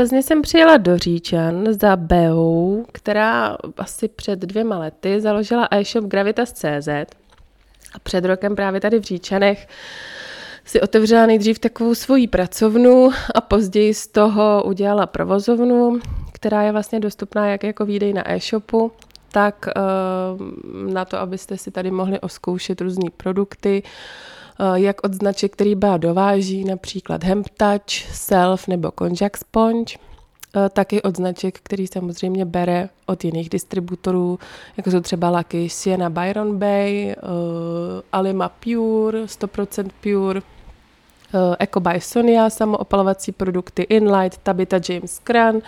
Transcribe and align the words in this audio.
Plzně 0.00 0.22
jsem 0.22 0.42
přijela 0.42 0.76
do 0.76 0.98
Říčan 0.98 1.64
za 1.70 1.96
Beou, 1.96 2.86
která 2.92 3.56
asi 3.76 4.08
před 4.08 4.38
dvěma 4.38 4.78
lety 4.78 5.20
založila 5.20 5.68
e-shop 5.70 6.04
Gravitas.cz 6.04 6.88
a 7.94 7.98
před 8.02 8.24
rokem 8.24 8.56
právě 8.56 8.80
tady 8.80 9.00
v 9.00 9.02
Říčanech 9.02 9.68
si 10.64 10.80
otevřela 10.80 11.26
nejdřív 11.26 11.58
takovou 11.58 11.94
svoji 11.94 12.26
pracovnu 12.26 13.10
a 13.34 13.40
později 13.40 13.94
z 13.94 14.06
toho 14.06 14.62
udělala 14.66 15.06
provozovnu, 15.06 16.00
která 16.32 16.62
je 16.62 16.72
vlastně 16.72 17.00
dostupná 17.00 17.46
jak 17.46 17.64
jako 17.64 17.84
výdej 17.84 18.12
na 18.12 18.32
e-shopu, 18.32 18.92
tak 19.32 19.66
uh, 19.66 20.92
na 20.92 21.04
to, 21.04 21.18
abyste 21.18 21.56
si 21.56 21.70
tady 21.70 21.90
mohli 21.90 22.20
oskoušet 22.20 22.80
různé 22.80 23.10
produkty, 23.16 23.82
jak 24.74 25.04
od 25.04 25.14
značek, 25.14 25.52
který 25.52 25.74
Bea 25.74 25.96
dováží, 25.96 26.64
například 26.64 27.24
Hemp 27.24 27.48
Touch, 27.56 27.90
Self 28.12 28.68
nebo 28.68 28.90
Konjac 28.90 29.36
Sponge, 29.36 29.94
uh, 30.56 30.68
taky 30.68 31.02
od 31.02 31.16
značek, 31.16 31.58
který 31.62 31.86
samozřejmě 31.86 32.44
bere 32.44 32.88
od 33.06 33.24
jiných 33.24 33.50
distributorů, 33.50 34.38
jako 34.76 34.90
jsou 34.90 35.00
třeba 35.00 35.30
Lucky 35.30 35.68
Siena 35.68 36.10
Byron 36.10 36.58
Bay, 36.58 37.14
uh, 37.22 37.30
Alima 38.12 38.48
Pure, 38.48 39.24
100% 39.24 39.90
Pure, 40.00 40.40
Eco 41.58 41.80
by 41.80 42.00
Sonia, 42.00 42.50
samoopalovací 42.50 43.32
produkty 43.32 43.82
Inlight, 43.82 44.38
Tabita 44.42 44.80
James 44.88 45.20
Cran. 45.24 45.58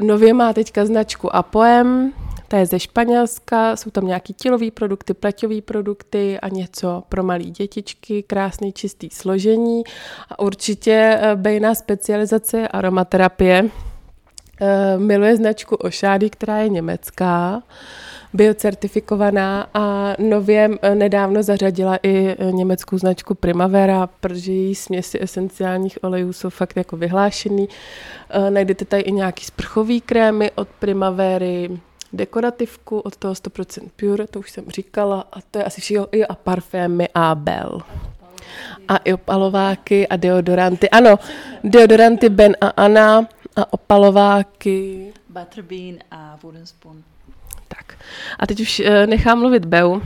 Nově 0.00 0.34
má 0.34 0.52
teďka 0.52 0.86
značku 0.86 1.36
Apoem, 1.36 2.12
ta 2.48 2.58
je 2.58 2.66
ze 2.66 2.78
Španělska, 2.78 3.76
jsou 3.76 3.90
tam 3.90 4.06
nějaký 4.06 4.34
tělový 4.34 4.70
produkty, 4.70 5.14
pleťové 5.14 5.60
produkty 5.60 6.38
a 6.40 6.48
něco 6.48 7.02
pro 7.08 7.22
malé 7.22 7.44
dětičky, 7.44 8.22
krásný 8.22 8.72
čistý 8.72 9.10
složení 9.10 9.82
a 10.30 10.38
určitě 10.38 11.20
bejná 11.34 11.74
specializace 11.74 12.68
aromaterapie. 12.68 13.70
Miluje 14.96 15.36
značku 15.36 15.76
Ošády, 15.76 16.30
která 16.30 16.58
je 16.58 16.68
německá 16.68 17.62
biocertifikovaná 18.32 19.68
a 19.74 20.14
nově 20.18 20.70
nedávno 20.94 21.42
zařadila 21.42 21.98
i 22.02 22.36
německou 22.50 22.98
značku 22.98 23.34
Primavera, 23.34 24.06
protože 24.06 24.52
její 24.52 24.74
směsi 24.74 25.22
esenciálních 25.22 25.98
olejů 26.02 26.32
jsou 26.32 26.50
fakt 26.50 26.76
jako 26.76 26.96
vyhlášený. 26.96 27.68
Najdete 28.50 28.84
tady 28.84 29.02
i 29.02 29.12
nějaký 29.12 29.44
sprchový 29.44 30.00
krémy 30.00 30.50
od 30.54 30.68
Primavery, 30.68 31.80
dekorativku 32.12 32.98
od 32.98 33.16
toho 33.16 33.34
100% 33.34 33.88
Pure, 33.96 34.26
to 34.26 34.38
už 34.38 34.50
jsem 34.50 34.70
říkala, 34.70 35.24
a 35.32 35.40
to 35.50 35.58
je 35.58 35.64
asi 35.64 35.80
všechno, 35.80 36.06
i 36.12 36.26
a 36.26 36.34
parfémy 36.34 37.08
Abel. 37.14 37.80
A 38.88 38.96
i 38.96 39.12
opalováky 39.12 40.08
a 40.08 40.16
deodoranty. 40.16 40.90
Ano, 40.90 41.18
deodoranty 41.64 42.28
Ben 42.28 42.56
a 42.60 42.68
Anna 42.68 43.28
a 43.56 43.72
opalováky. 43.72 45.12
Butterbean 45.28 45.98
a 46.10 46.38
Wooden 46.42 46.66
Spoon. 46.66 47.02
Tak. 47.68 47.98
A 48.38 48.46
teď 48.46 48.60
už 48.60 48.80
eh, 48.80 49.06
nechám 49.06 49.38
mluvit 49.38 49.64
Beu. 49.64 50.00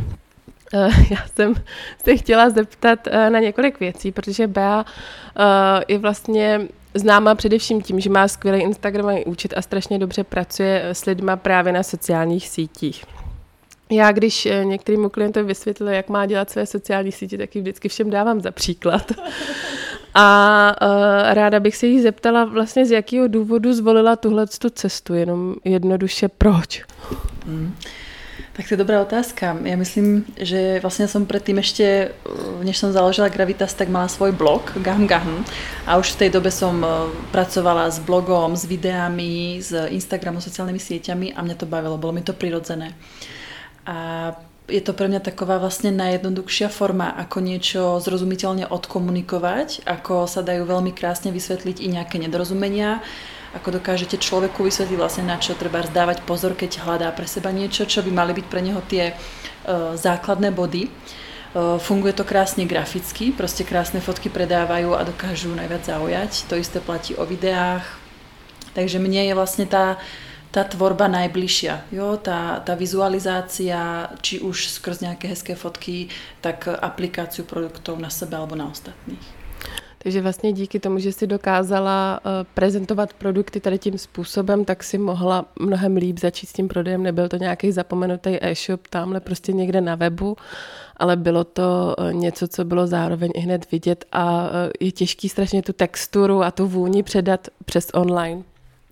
Eh, 0.74 0.90
já 1.10 1.26
jsem 1.36 1.54
se 2.04 2.16
chtěla 2.16 2.50
zeptat 2.50 2.98
eh, 3.06 3.30
na 3.30 3.38
několik 3.38 3.80
věcí, 3.80 4.12
protože 4.12 4.46
Bea 4.46 4.84
je 5.88 5.98
vlastně 5.98 6.68
známá 6.94 7.34
především 7.34 7.82
tím, 7.82 8.00
že 8.00 8.10
má 8.10 8.28
skvělý 8.28 8.62
Instagramový 8.62 9.24
účet 9.24 9.54
a 9.56 9.62
strašně 9.62 9.98
dobře 9.98 10.24
pracuje 10.24 10.84
s 10.84 11.04
lidma 11.04 11.36
právě 11.36 11.72
na 11.72 11.82
sociálních 11.82 12.48
sítích. 12.48 13.04
Já, 13.90 14.12
když 14.12 14.48
některým 14.62 15.10
klientovi 15.10 15.46
vysvětlím, 15.46 15.88
jak 15.88 16.08
má 16.08 16.26
dělat 16.26 16.50
své 16.50 16.66
sociální 16.66 17.12
sítě, 17.12 17.38
tak 17.38 17.54
ji 17.54 17.62
vždycky 17.62 17.88
všem 17.88 18.10
dávám 18.10 18.40
za 18.40 18.50
příklad. 18.50 19.12
A 20.14 20.76
uh, 20.82 21.34
ráda 21.34 21.60
bych 21.60 21.76
se 21.76 21.86
jí 21.86 22.00
zeptala 22.00 22.44
vlastně, 22.44 22.86
z 22.86 22.90
jakého 22.90 23.28
důvodu 23.28 23.72
zvolila 23.72 24.16
tuhle 24.16 24.46
tu 24.46 24.70
cestu, 24.70 25.14
jenom 25.14 25.54
jednoduše 25.64 26.28
proč. 26.28 26.82
Mm. 27.46 27.74
Tak 28.52 28.68
to 28.68 28.76
je 28.76 28.84
dobrá 28.84 29.00
otázka. 29.00 29.56
Ja 29.64 29.76
myslím, 29.80 30.28
že 30.36 30.76
vlastne 30.84 31.08
som 31.08 31.24
predtým 31.24 31.56
ešte, 31.56 32.12
než 32.60 32.76
som 32.76 32.92
založila 32.92 33.32
Gravitas, 33.32 33.72
tak 33.72 33.88
mala 33.88 34.12
svoj 34.12 34.36
blog 34.36 34.76
Gahm 34.76 35.08
Gahm 35.08 35.40
a 35.88 35.96
už 35.96 36.12
v 36.12 36.18
tej 36.20 36.30
dobe 36.36 36.52
som 36.52 36.84
pracovala 37.32 37.88
s 37.88 37.96
blogom, 38.04 38.52
s 38.52 38.68
videami, 38.68 39.56
s 39.56 39.72
Instagramom, 39.72 40.44
sociálnymi 40.44 40.76
sieťami 40.76 41.26
a 41.32 41.40
mňa 41.40 41.56
to 41.56 41.64
bavilo, 41.64 41.96
bolo 41.96 42.12
mi 42.12 42.20
to 42.20 42.36
prirodzené. 42.36 42.92
A 43.88 44.36
je 44.68 44.84
to 44.84 44.92
pre 44.92 45.08
mňa 45.08 45.24
taková 45.24 45.56
vlastne 45.56 45.88
najjednoduchšia 45.88 46.68
forma, 46.68 47.08
ako 47.24 47.40
niečo 47.40 48.04
zrozumiteľne 48.04 48.68
odkomunikovať, 48.68 49.88
ako 49.88 50.28
sa 50.28 50.44
dajú 50.44 50.68
veľmi 50.68 50.92
krásne 50.92 51.32
vysvetliť 51.32 51.80
i 51.80 51.88
nejaké 51.96 52.20
nedorozumenia, 52.20 53.00
ako 53.52 53.78
dokážete 53.80 54.16
človeku 54.16 54.64
vysvetliť 54.64 54.98
vlastne 54.98 55.24
na 55.28 55.36
čo 55.36 55.52
treba 55.52 55.84
zdávať 55.84 56.24
pozor, 56.24 56.56
keď 56.56 56.82
hľadá 56.82 57.08
pre 57.12 57.28
seba 57.28 57.52
niečo, 57.52 57.84
čo 57.84 58.00
by 58.00 58.10
mali 58.12 58.32
byť 58.32 58.46
pre 58.48 58.60
neho 58.64 58.80
tie 58.88 59.12
uh, 59.12 59.92
základné 59.96 60.52
body. 60.52 60.88
Uh, 61.52 61.76
funguje 61.76 62.16
to 62.16 62.24
krásne 62.24 62.64
graficky, 62.64 63.28
proste 63.28 63.68
krásne 63.68 64.00
fotky 64.00 64.32
predávajú 64.32 64.96
a 64.96 65.04
dokážu 65.04 65.52
najviac 65.52 65.84
zaujať. 65.84 66.48
To 66.48 66.56
isté 66.56 66.80
platí 66.80 67.12
o 67.12 67.28
videách. 67.28 67.84
Takže 68.72 68.96
mne 68.96 69.28
je 69.28 69.34
vlastne 69.36 69.68
tá 69.68 70.00
tá 70.52 70.68
tvorba 70.68 71.08
najbližšia. 71.08 71.88
Jo? 71.88 72.20
Tá, 72.20 72.60
tá 72.60 72.76
vizualizácia, 72.76 74.12
či 74.20 74.44
už 74.44 74.68
skrz 74.68 75.00
nejaké 75.00 75.32
hezké 75.32 75.56
fotky, 75.56 76.12
tak 76.44 76.68
aplikáciu 76.68 77.48
produktov 77.48 77.96
na 77.96 78.12
sebe 78.12 78.36
alebo 78.36 78.52
na 78.52 78.68
ostatných. 78.68 79.41
Takže 80.02 80.22
vlastně 80.22 80.52
díky 80.52 80.80
tomu, 80.80 80.98
že 80.98 81.12
si 81.12 81.26
dokázala 81.26 82.20
uh, 82.24 82.30
prezentovat 82.54 83.12
produkty 83.12 83.60
tady 83.60 83.78
tím 83.78 83.98
způsobem, 83.98 84.64
tak 84.64 84.82
si 84.84 84.98
mohla 84.98 85.44
mnohem 85.60 85.96
líp 85.96 86.18
začít 86.18 86.46
s 86.46 86.52
tím 86.52 86.68
prodejem. 86.68 87.02
Nebyl 87.02 87.28
to 87.28 87.36
nějaký 87.36 87.72
zapomenutý 87.72 88.38
e-shop 88.40 88.86
tamhle 88.90 89.20
prostě 89.20 89.52
někde 89.52 89.80
na 89.80 89.94
webu, 89.94 90.36
ale 90.96 91.16
bylo 91.16 91.44
to 91.44 91.94
uh, 91.98 92.12
něco, 92.12 92.48
co 92.48 92.64
bylo 92.64 92.86
zároveň 92.86 93.30
i 93.34 93.40
hned 93.40 93.70
vidět 93.72 94.04
a 94.12 94.42
uh, 94.42 94.50
je 94.80 94.92
těžký 94.92 95.28
strašně 95.28 95.62
tu 95.62 95.72
texturu 95.72 96.42
a 96.42 96.50
tu 96.50 96.66
vůni 96.66 97.02
předat 97.02 97.48
přes 97.64 97.90
online. 97.94 98.42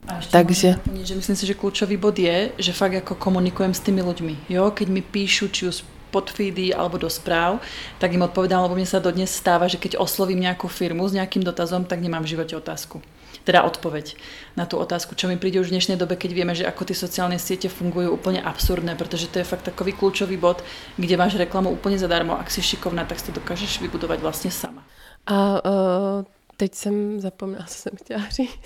A 0.08 0.20
Takže... 0.30 0.80
Doplniť, 0.80 1.06
že 1.06 1.14
myslím 1.14 1.36
si, 1.36 1.44
že 1.44 1.54
kľúčový 1.54 2.00
bod 2.00 2.16
je, 2.16 2.56
že 2.56 2.72
fakt 2.72 2.96
ako 2.96 3.20
komunikujem 3.20 3.76
s 3.76 3.84
tými 3.84 4.00
ľuďmi. 4.00 4.48
Jo? 4.48 4.72
Keď 4.72 4.88
mi 4.88 5.04
píšu, 5.04 5.52
či 5.52 5.68
už 5.68 5.84
pod 6.10 6.28
feedy 6.34 6.74
alebo 6.74 6.98
do 6.98 7.08
správ, 7.08 7.62
tak 8.02 8.10
im 8.12 8.26
odpovedám, 8.26 8.66
lebo 8.66 8.74
mne 8.74 8.90
sa 8.90 8.98
dodnes 8.98 9.30
stáva, 9.30 9.70
že 9.70 9.78
keď 9.78 9.96
oslovím 9.96 10.42
nejakú 10.42 10.66
firmu 10.66 11.06
s 11.06 11.16
nejakým 11.16 11.46
dotazom, 11.46 11.86
tak 11.86 12.02
nemám 12.02 12.26
v 12.26 12.36
živote 12.36 12.58
otázku. 12.58 12.98
Teda 13.40 13.64
odpoveď 13.64 14.20
na 14.52 14.68
tú 14.68 14.76
otázku, 14.76 15.16
čo 15.16 15.24
mi 15.24 15.40
príde 15.40 15.62
už 15.64 15.72
v 15.72 15.80
dnešnej 15.80 15.96
dobe, 15.96 16.20
keď 16.20 16.30
vieme, 16.36 16.52
že 16.52 16.68
ako 16.68 16.92
tie 16.92 16.96
sociálne 16.98 17.40
siete 17.40 17.72
fungujú 17.72 18.12
úplne 18.12 18.44
absurdné, 18.44 18.98
pretože 19.00 19.32
to 19.32 19.40
je 19.40 19.48
fakt 19.48 19.64
takový 19.64 19.96
kľúčový 19.96 20.36
bod, 20.36 20.60
kde 21.00 21.16
máš 21.16 21.40
reklamu 21.40 21.72
úplne 21.72 21.96
zadarmo. 21.96 22.36
Ak 22.36 22.52
si 22.52 22.60
šikovná, 22.60 23.08
tak 23.08 23.16
si 23.16 23.32
to 23.32 23.40
dokážeš 23.40 23.80
vybudovať 23.80 24.20
vlastne 24.20 24.52
sama. 24.52 24.84
A 25.24 25.36
uh, 25.56 26.20
teď 26.60 26.74
jsem 26.74 27.20
zapomněla, 27.20 27.64
co 27.66 27.74
jsem 27.74 27.92
chtěla 27.96 28.22
říct. 28.30 28.58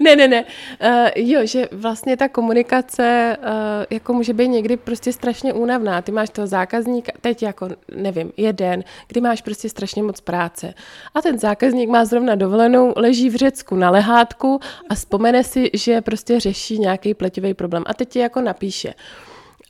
ne, 0.00 0.16
ne, 0.16 0.28
ne. 0.28 0.44
Uh, 0.44 1.08
jo, 1.16 1.46
že 1.46 1.68
vlastně 1.72 2.16
ta 2.16 2.28
komunikace 2.28 3.36
uh, 3.40 3.46
jako 3.90 4.12
může 4.12 4.32
být 4.32 4.48
někdy 4.48 4.76
prostě 4.76 5.12
strašně 5.12 5.52
únavná. 5.52 6.02
Ty 6.02 6.12
máš 6.12 6.30
toho 6.30 6.46
zákazníka, 6.46 7.12
teď 7.20 7.42
jako, 7.42 7.68
nevím, 7.94 8.32
jeden, 8.36 8.84
kdy 9.08 9.20
máš 9.20 9.42
prostě 9.42 9.68
strašně 9.68 10.02
moc 10.02 10.20
práce. 10.20 10.74
A 11.14 11.22
ten 11.22 11.38
zákazník 11.38 11.88
má 11.88 12.04
zrovna 12.04 12.34
dovolenou, 12.34 12.92
leží 12.96 13.30
v 13.30 13.34
Řecku 13.34 13.76
na 13.76 13.90
lehátku 13.90 14.60
a 14.88 14.94
vzpomene 14.94 15.44
si, 15.44 15.70
že 15.74 16.00
prostě 16.00 16.40
řeší 16.40 16.78
nějaký 16.78 17.14
pleťový 17.14 17.54
problém. 17.54 17.82
A 17.86 17.94
teď 17.94 18.08
ti 18.08 18.18
jako 18.18 18.40
napíše 18.40 18.94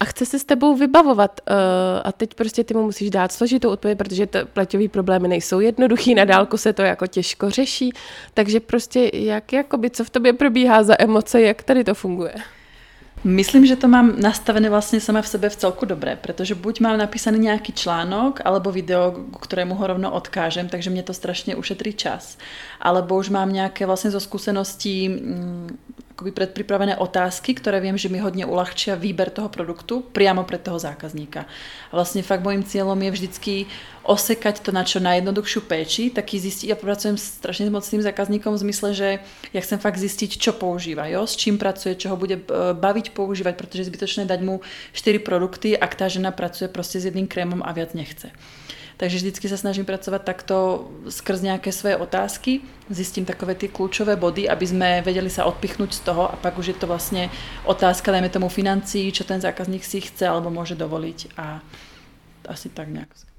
a 0.00 0.04
chce 0.04 0.26
se 0.26 0.38
s 0.38 0.44
tebou 0.44 0.76
vybavovat 0.76 1.40
uh, 1.50 1.56
a 2.04 2.12
teď 2.12 2.34
prostě 2.34 2.64
ty 2.64 2.74
mu 2.74 2.82
musíš 2.82 3.10
dát 3.10 3.32
složitou 3.32 3.70
odpověď, 3.70 3.98
protože 3.98 4.26
to 4.26 4.38
pleťové 4.46 4.88
problémy 4.88 5.28
nejsou 5.28 5.60
jednoduchý, 5.60 6.14
na 6.14 6.24
dálku 6.24 6.56
se 6.56 6.72
to 6.72 6.82
jako 6.82 7.06
těžko 7.06 7.50
řeší, 7.50 7.92
takže 8.34 8.60
prostě 8.60 9.10
jak, 9.12 9.52
jakoby, 9.52 9.90
co 9.90 10.04
v 10.04 10.10
tobě 10.10 10.32
probíhá 10.32 10.82
za 10.82 10.94
emoce, 10.98 11.40
jak 11.42 11.62
tady 11.62 11.84
to 11.84 11.94
funguje? 11.94 12.34
Myslím, 13.24 13.68
že 13.68 13.76
to 13.76 13.84
mám 13.84 14.16
nastavené 14.16 14.72
vlastne 14.72 14.96
sama 14.96 15.20
v 15.20 15.28
sebe 15.28 15.52
v 15.52 15.60
celku 15.60 15.84
dobre, 15.84 16.16
pretože 16.16 16.56
buď 16.56 16.80
mám 16.80 16.96
napísaný 16.96 17.52
nejaký 17.52 17.76
článok, 17.76 18.40
alebo 18.40 18.72
video, 18.72 19.12
k 19.12 19.36
ktorému 19.44 19.76
ho 19.76 19.84
rovno 19.92 20.08
odkážem, 20.08 20.72
takže 20.72 20.88
mne 20.88 21.04
to 21.04 21.12
strašne 21.12 21.52
ušetrí 21.52 21.92
čas. 21.92 22.40
Alebo 22.80 23.20
už 23.20 23.28
mám 23.28 23.52
nejaké 23.52 23.84
vlastne 23.84 24.08
zo 24.08 24.24
skúseností 24.24 25.12
mm, 25.12 25.68
akoby 26.20 26.36
predpripravené 26.36 27.00
otázky, 27.00 27.56
ktoré 27.56 27.80
viem, 27.80 27.96
že 27.96 28.12
mi 28.12 28.20
hodne 28.20 28.44
uľahčia 28.44 28.92
výber 28.92 29.32
toho 29.32 29.48
produktu 29.48 30.04
priamo 30.04 30.44
pre 30.44 30.60
toho 30.60 30.76
zákazníka. 30.76 31.48
A 31.88 31.92
vlastne 31.96 32.20
fakt 32.20 32.44
môjim 32.44 32.60
cieľom 32.60 33.00
je 33.00 33.10
vždycky 33.16 33.54
osekať 34.04 34.60
to 34.60 34.68
na 34.68 34.84
čo 34.84 35.00
najjednoduchšiu 35.00 35.64
péči, 35.64 36.12
taký 36.12 36.36
zistiť, 36.36 36.68
ja 36.68 36.76
pracujem 36.76 37.16
strašne 37.16 37.72
moc 37.72 37.88
s 37.88 37.96
tým 37.96 38.04
zákazníkom 38.04 38.52
v 38.52 38.62
zmysle, 38.68 38.88
že 38.92 39.08
ja 39.56 39.60
chcem 39.64 39.80
fakt 39.80 39.96
zistiť, 39.96 40.36
čo 40.36 40.52
používa, 40.52 41.08
jo? 41.08 41.24
s 41.24 41.40
čím 41.40 41.56
pracuje, 41.56 41.96
čo 41.96 42.12
ho 42.12 42.20
bude 42.20 42.36
e, 42.36 42.44
baviť 42.76 43.16
používať, 43.16 43.56
pretože 43.56 43.88
je 43.88 43.88
zbytočné 43.88 44.28
dať 44.28 44.40
mu 44.44 44.60
4 44.92 45.24
produkty, 45.24 45.72
ak 45.72 45.96
tá 45.96 46.12
žena 46.12 46.36
pracuje 46.36 46.68
proste 46.68 47.00
s 47.00 47.08
jedným 47.08 47.24
krémom 47.24 47.64
a 47.64 47.72
viac 47.72 47.96
nechce. 47.96 48.28
Takže 49.00 49.16
vždycky 49.16 49.48
sa 49.48 49.56
snažím 49.56 49.88
pracovať 49.88 50.28
takto 50.28 50.84
skrz 51.08 51.40
nejaké 51.40 51.72
svoje 51.72 51.96
otázky, 51.96 52.60
zistím 52.92 53.24
takové 53.24 53.56
tie 53.56 53.72
kľúčové 53.72 54.12
body, 54.20 54.44
aby 54.44 54.66
sme 54.68 55.00
vedeli 55.00 55.32
sa 55.32 55.48
odpichnúť 55.48 55.90
z 55.96 56.00
toho 56.04 56.28
a 56.28 56.36
pak 56.36 56.60
už 56.60 56.68
je 56.68 56.76
to 56.76 56.84
vlastne 56.84 57.32
otázka, 57.64 58.12
dajme 58.12 58.28
tomu 58.28 58.52
financií, 58.52 59.08
čo 59.08 59.24
ten 59.24 59.40
zákazník 59.40 59.80
si 59.88 60.04
chce 60.04 60.28
alebo 60.28 60.52
môže 60.52 60.76
dovoliť 60.76 61.32
a 61.40 61.64
asi 62.44 62.68
tak 62.68 62.92
nejak. 62.92 63.29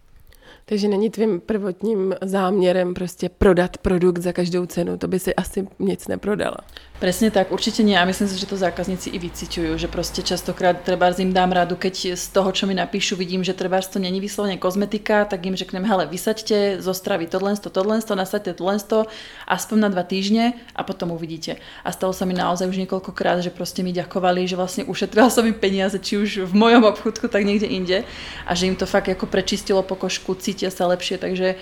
Takže 0.72 0.88
není 0.88 1.10
tvým 1.10 1.40
prvotním 1.40 2.16
záměrem 2.22 2.94
prostě 2.94 3.30
prodat 3.30 3.78
produkt 3.78 4.20
za 4.20 4.34
každou 4.34 4.66
cenu. 4.66 4.98
To 4.98 5.08
by 5.08 5.20
si 5.20 5.36
asi 5.36 5.68
nic 5.80 6.08
neprodala. 6.08 6.58
Presne 7.02 7.34
tak, 7.34 7.50
určite 7.50 7.82
nie 7.82 7.98
a 7.98 8.06
myslím 8.06 8.30
si, 8.30 8.38
že 8.38 8.46
to 8.46 8.62
zákazníci 8.62 9.10
i 9.10 9.18
vyciťujú, 9.18 9.74
že 9.74 9.90
proste 9.90 10.22
častokrát 10.22 10.86
treba 10.86 11.10
im 11.18 11.34
dám 11.34 11.50
radu, 11.50 11.74
keď 11.74 12.14
z 12.14 12.26
toho, 12.30 12.54
čo 12.54 12.70
mi 12.70 12.78
napíšu, 12.78 13.18
vidím, 13.18 13.42
že 13.42 13.58
treba 13.58 13.82
to 13.82 13.98
není 13.98 14.22
vyslovene 14.22 14.62
kozmetika, 14.62 15.26
tak 15.26 15.42
im 15.42 15.58
řeknem, 15.58 15.82
hele, 15.82 16.06
vysaďte 16.06 16.78
zo 16.78 16.94
stravy 16.94 17.26
to, 17.26 17.42
tohle, 17.74 17.98
to, 18.06 18.14
nasaďte 18.14 18.54
to, 18.86 19.10
aspoň 19.50 19.78
na 19.82 19.90
dva 19.90 20.06
týždne 20.06 20.54
a 20.78 20.86
potom 20.86 21.10
uvidíte. 21.10 21.58
A 21.82 21.90
stalo 21.90 22.14
sa 22.14 22.30
mi 22.30 22.38
naozaj 22.38 22.70
už 22.70 22.78
niekoľkokrát, 22.86 23.42
že 23.42 23.50
proste 23.50 23.82
mi 23.82 23.98
ďakovali, 23.98 24.46
že 24.46 24.54
vlastne 24.54 24.86
ušetrila 24.86 25.34
som 25.34 25.42
im 25.42 25.58
peniaze, 25.58 25.98
či 25.98 26.22
už 26.22 26.46
v 26.46 26.54
mojom 26.54 26.86
obchudku, 26.86 27.26
tak 27.34 27.50
niekde 27.50 27.66
inde 27.66 28.06
a 28.46 28.54
že 28.54 28.70
im 28.70 28.78
to 28.78 28.86
fakt 28.86 29.10
ako 29.10 29.26
prečistilo 29.26 29.82
pokožku, 29.82 30.38
cítia 30.62 30.70
sa 30.70 30.86
lepšie, 30.86 31.18
takže 31.18 31.58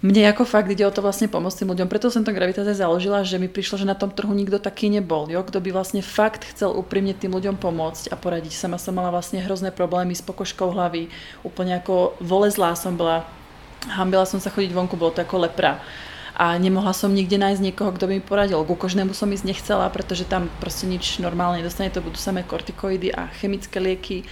mne 0.00 0.24
ako 0.32 0.48
fakt 0.48 0.72
ide 0.72 0.88
o 0.88 0.90
to 0.90 1.04
vlastne 1.04 1.28
pomôcť 1.28 1.62
tým 1.62 1.70
ľuďom. 1.76 1.86
Preto 1.92 2.08
som 2.08 2.24
to 2.24 2.32
Gravitas 2.32 2.64
založila, 2.64 3.20
že 3.28 3.36
mi 3.36 3.46
prišlo, 3.46 3.84
že 3.84 3.86
na 3.86 3.92
tom 3.92 4.08
trhu 4.08 4.32
nikto 4.32 4.56
taký 4.56 4.88
nebol, 4.88 5.28
jo? 5.28 5.44
kto 5.44 5.60
by 5.60 5.68
vlastne 5.68 6.00
fakt 6.00 6.48
chcel 6.48 6.72
úprimne 6.72 7.12
tým 7.12 7.36
ľuďom 7.36 7.60
pomôcť 7.60 8.08
a 8.08 8.16
poradiť. 8.16 8.56
Sama 8.56 8.80
som 8.80 8.96
mala 8.96 9.12
vlastne 9.12 9.44
hrozné 9.44 9.68
problémy 9.68 10.16
s 10.16 10.24
pokožkou 10.24 10.72
hlavy, 10.72 11.12
úplne 11.44 11.76
ako 11.76 12.16
volezlá 12.24 12.72
som 12.72 12.96
bola, 12.96 13.28
hambila 13.84 14.24
som 14.24 14.40
sa 14.40 14.48
chodiť 14.48 14.72
vonku, 14.72 14.96
bolo 14.96 15.12
to 15.12 15.22
ako 15.22 15.44
lepra 15.44 15.84
a 16.32 16.56
nemohla 16.56 16.96
som 16.96 17.12
nikde 17.12 17.36
nájsť 17.36 17.60
niekoho, 17.60 17.92
kto 17.92 18.08
by 18.08 18.12
mi 18.16 18.24
poradil. 18.24 18.64
Ku 18.64 18.72
kožnému 18.72 19.12
som 19.12 19.28
ísť 19.28 19.44
nechcela, 19.44 19.92
pretože 19.92 20.24
tam 20.24 20.48
proste 20.64 20.88
nič 20.88 21.20
normálne 21.20 21.60
nedostane, 21.60 21.92
to 21.92 22.00
budú 22.00 22.16
samé 22.16 22.40
kortikoidy 22.40 23.12
a 23.12 23.28
chemické 23.36 23.76
lieky 23.76 24.24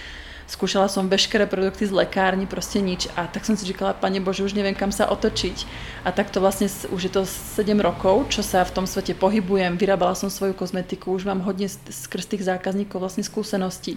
skúšala 0.51 0.91
som 0.91 1.07
veškeré 1.07 1.47
produkty 1.47 1.87
z 1.87 1.95
lekárny, 1.95 2.43
proste 2.43 2.83
nič 2.83 3.07
a 3.15 3.23
tak 3.23 3.47
som 3.47 3.55
si 3.55 3.63
říkala, 3.63 3.95
pane 3.95 4.19
Bože, 4.19 4.43
už 4.43 4.51
neviem 4.51 4.75
kam 4.75 4.91
sa 4.91 5.07
otočiť. 5.07 5.63
A 6.03 6.11
tak 6.11 6.27
to 6.27 6.43
vlastne 6.43 6.67
už 6.67 7.01
je 7.07 7.11
to 7.11 7.23
7 7.23 7.71
rokov, 7.79 8.27
čo 8.27 8.43
sa 8.43 8.67
v 8.67 8.75
tom 8.75 8.83
svete 8.83 9.15
pohybujem, 9.15 9.79
vyrábala 9.79 10.11
som 10.11 10.27
svoju 10.27 10.51
kozmetiku, 10.51 11.15
už 11.15 11.23
mám 11.23 11.39
hodne 11.47 11.71
skrz 11.71 12.35
tých 12.35 12.43
zákazníkov 12.43 12.99
vlastne 12.99 13.23
skúseností. 13.23 13.95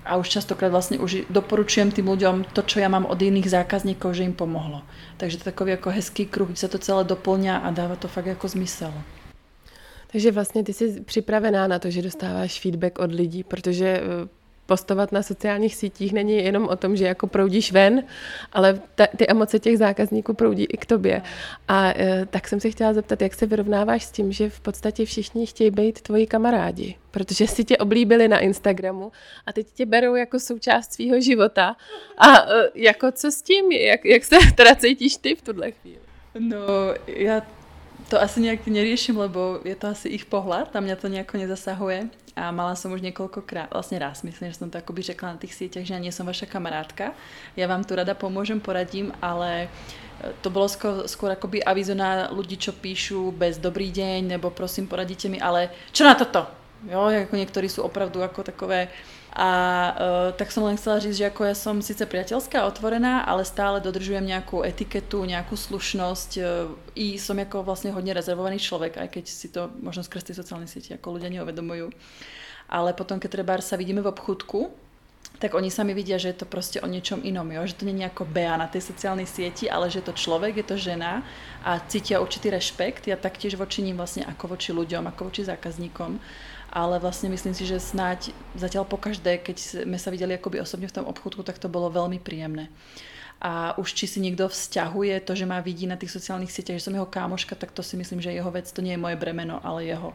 A 0.00 0.16
už 0.16 0.32
častokrát 0.32 0.72
vlastne 0.72 0.96
už 0.96 1.28
doporučujem 1.28 1.92
tým 1.92 2.08
ľuďom 2.08 2.56
to, 2.56 2.64
čo 2.64 2.80
ja 2.80 2.88
mám 2.88 3.04
od 3.04 3.20
iných 3.20 3.52
zákazníkov, 3.52 4.16
že 4.16 4.24
im 4.24 4.32
pomohlo. 4.32 4.80
Takže 5.20 5.44
to 5.44 5.50
takový 5.52 5.76
ako 5.76 5.92
hezký 5.92 6.24
kruh, 6.24 6.48
kde 6.48 6.56
sa 6.56 6.72
to 6.72 6.80
celé 6.80 7.04
doplňa 7.04 7.60
a 7.60 7.68
dáva 7.68 8.00
to 8.00 8.08
fakt 8.08 8.30
ako 8.30 8.48
zmysel. 8.48 8.94
Takže 10.12 10.32
vlastně 10.32 10.62
ty 10.64 10.72
jsi 10.72 11.00
připravená 11.00 11.66
na 11.66 11.78
to, 11.78 11.90
že 11.90 12.02
dostáváš 12.02 12.60
feedback 12.60 12.98
od 12.98 13.12
lidí, 13.12 13.44
protože 13.44 14.00
eh, 14.02 14.39
postovat 14.70 15.12
na 15.12 15.22
sociálních 15.22 15.74
sítích 15.74 16.12
není 16.14 16.38
jenom 16.46 16.70
o 16.70 16.76
tom, 16.76 16.94
že 16.96 17.10
jako 17.10 17.26
proudíš 17.26 17.72
ven, 17.72 18.06
ale 18.52 18.78
ta, 18.94 19.06
ty 19.16 19.26
emoce 19.26 19.58
těch 19.58 19.78
zákazníků 19.78 20.34
proudí 20.34 20.64
i 20.70 20.76
k 20.78 20.86
tobě. 20.86 21.22
A 21.68 21.90
e, 21.90 22.26
tak 22.30 22.46
jsem 22.48 22.60
se 22.62 22.70
chtěla 22.70 22.94
zeptat, 22.94 23.18
jak 23.22 23.34
se 23.34 23.46
vyrovnáváš 23.50 24.04
s 24.04 24.10
tím, 24.10 24.32
že 24.32 24.50
v 24.50 24.60
podstatě 24.60 25.02
všichni 25.04 25.46
chtějí 25.46 25.70
být 25.70 26.00
tvoji 26.00 26.26
kamarádi, 26.26 26.94
protože 27.10 27.46
si 27.46 27.64
tě 27.64 27.76
oblíbili 27.82 28.28
na 28.30 28.38
Instagramu 28.38 29.10
a 29.46 29.52
teď 29.52 29.66
tě 29.74 29.86
berou 29.86 30.14
jako 30.14 30.38
součást 30.38 30.92
svého 30.92 31.20
života. 31.20 31.76
A 32.14 32.28
e, 32.38 32.70
jako 32.74 33.12
co 33.12 33.26
s 33.32 33.42
tím? 33.42 33.72
Jak, 33.72 34.04
jak 34.04 34.24
se 34.24 34.38
teda 34.54 34.74
cítíš 34.74 35.16
ty 35.16 35.34
v 35.34 35.42
tuhle 35.42 35.70
chvíli? 35.74 35.98
No, 36.38 36.94
ja 37.10 37.42
to 38.06 38.22
asi 38.22 38.38
nejak 38.38 38.66
neriešim, 38.70 39.18
lebo 39.18 39.58
je 39.66 39.74
to 39.74 39.90
asi 39.90 40.14
ich 40.14 40.30
pohľad 40.30 40.70
a 40.74 40.78
mňa 40.78 40.96
to 40.98 41.10
nejako 41.10 41.42
nezasahuje. 41.42 42.06
A 42.38 42.54
mala 42.54 42.78
som 42.78 42.94
už 42.94 43.02
niekoľkokrát, 43.02 43.74
vlastne 43.74 43.98
raz, 43.98 44.22
myslím, 44.22 44.54
že 44.54 44.62
som 44.62 44.70
to 44.70 44.78
akoby 44.78 45.02
řekla 45.02 45.34
na 45.34 45.40
tých 45.42 45.54
sieťach, 45.54 45.82
že 45.82 45.94
ja 45.94 46.00
nie 46.00 46.14
som 46.14 46.22
vaša 46.22 46.46
kamarátka. 46.46 47.10
Ja 47.58 47.66
vám 47.66 47.82
tu 47.82 47.98
rada 47.98 48.14
pomôžem, 48.14 48.62
poradím, 48.62 49.10
ale 49.18 49.66
e, 49.66 49.68
to 50.38 50.46
bolo 50.46 50.70
skôr, 50.70 51.10
skôr 51.10 51.34
akoby 51.34 51.58
avizo 51.58 51.98
na 51.98 52.30
ľudí, 52.30 52.54
čo 52.54 52.70
píšu 52.70 53.34
bez 53.34 53.58
dobrý 53.58 53.90
deň, 53.90 54.38
nebo 54.38 54.54
prosím 54.54 54.86
poradíte 54.86 55.26
mi, 55.26 55.42
ale 55.42 55.74
čo 55.90 56.06
na 56.06 56.14
toto? 56.14 56.46
Jo, 56.86 57.10
ako 57.12 57.34
niektorí 57.36 57.68
sú 57.68 57.84
opravdu 57.84 58.24
ako 58.24 58.46
takové 58.46 58.88
a 59.30 59.50
uh, 59.94 60.28
tak 60.34 60.50
som 60.50 60.66
len 60.66 60.74
chcela 60.74 60.98
říct, 60.98 61.22
že 61.22 61.30
ako 61.30 61.42
ja 61.46 61.54
som 61.54 61.78
síce 61.78 62.02
priateľská 62.02 62.66
otvorená, 62.66 63.22
ale 63.22 63.46
stále 63.46 63.78
dodržujem 63.78 64.26
nejakú 64.26 64.66
etiketu, 64.66 65.22
nejakú 65.22 65.54
slušnosť 65.54 66.30
uh, 66.42 66.46
i 66.98 67.14
som 67.14 67.38
ako 67.38 67.62
vlastne 67.62 67.94
hodne 67.94 68.10
rezervovaný 68.10 68.58
človek, 68.58 68.98
aj 68.98 69.08
keď 69.14 69.24
si 69.30 69.54
to 69.54 69.70
možno 69.78 70.02
skrz 70.02 70.26
tie 70.26 70.34
sociálne 70.34 70.66
siete 70.66 70.98
ako 70.98 71.18
ľudia 71.18 71.30
neuvedomujú. 71.30 71.94
Ale 72.70 72.90
potom, 72.90 73.22
keď 73.22 73.30
treba 73.38 73.54
sa 73.62 73.78
vidíme 73.78 74.02
v 74.02 74.10
obchudku, 74.10 74.70
tak 75.40 75.54
oni 75.54 75.72
sami 75.72 75.96
vidia, 75.96 76.20
že 76.20 76.36
je 76.36 76.44
to 76.44 76.46
proste 76.50 76.82
o 76.84 76.90
niečom 76.90 77.24
inom, 77.24 77.48
jo? 77.48 77.64
že 77.64 77.78
to 77.78 77.88
nie 77.88 77.96
je 77.96 78.10
ako 78.12 78.28
Bea 78.28 78.60
na 78.60 78.68
tej 78.68 78.92
sociálnej 78.92 79.24
sieti, 79.24 79.72
ale 79.72 79.88
že 79.88 80.04
je 80.04 80.12
to 80.12 80.18
človek, 80.18 80.60
je 80.60 80.66
to 80.68 80.76
žena 80.76 81.24
a 81.64 81.80
cítia 81.88 82.20
určitý 82.20 82.52
rešpekt, 82.52 83.08
ja 83.08 83.16
taktiež 83.16 83.56
voči 83.56 83.80
ním 83.80 83.96
vlastne 83.96 84.28
ako 84.28 84.58
voči 84.58 84.76
ľuďom, 84.76 85.08
ako 85.08 85.32
voči 85.32 85.48
zákazníkom 85.48 86.20
ale 86.70 87.02
vlastne 87.02 87.26
myslím 87.34 87.50
si, 87.50 87.66
že 87.66 87.82
snáď 87.82 88.30
zatiaľ 88.54 88.86
po 88.86 88.94
každé, 88.94 89.42
keď 89.42 89.84
sme 89.84 89.98
sa 89.98 90.14
videli 90.14 90.38
akoby 90.38 90.62
osobne 90.62 90.86
v 90.86 90.96
tom 91.02 91.10
obchodku, 91.10 91.42
tak 91.42 91.58
to 91.58 91.66
bolo 91.66 91.90
veľmi 91.90 92.22
príjemné. 92.22 92.70
A 93.42 93.74
už 93.74 93.96
či 93.96 94.06
si 94.06 94.22
niekto 94.22 94.46
vzťahuje 94.46 95.24
to, 95.26 95.32
že 95.34 95.48
ma 95.48 95.58
vidí 95.64 95.88
na 95.88 95.98
tých 95.98 96.14
sociálnych 96.14 96.52
sieťach, 96.52 96.78
že 96.78 96.86
som 96.86 96.94
jeho 96.94 97.08
kámoška, 97.08 97.58
tak 97.58 97.74
to 97.74 97.82
si 97.82 97.98
myslím, 97.98 98.22
že 98.22 98.36
jeho 98.36 98.52
vec, 98.52 98.70
to 98.70 98.84
nie 98.84 98.94
je 98.94 99.02
moje 99.02 99.16
bremeno, 99.18 99.58
ale 99.64 99.88
jeho. 99.88 100.14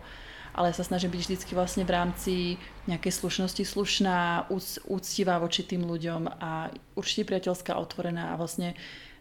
Ale 0.55 0.71
ja 0.71 0.77
sa 0.79 0.87
snažím 0.87 1.11
byť 1.11 1.21
vždycky 1.27 1.51
vlastne 1.51 1.83
v 1.83 1.91
rámci 1.91 2.33
nejakej 2.87 3.11
slušnosti 3.11 3.65
slušná, 3.65 4.47
úctivá 4.87 5.35
voči 5.41 5.67
tým 5.67 5.83
ľuďom 5.83 6.31
a 6.39 6.71
určite 6.95 7.27
priateľská, 7.27 7.75
otvorená 7.75 8.31
a 8.31 8.39
vlastne 8.39 8.71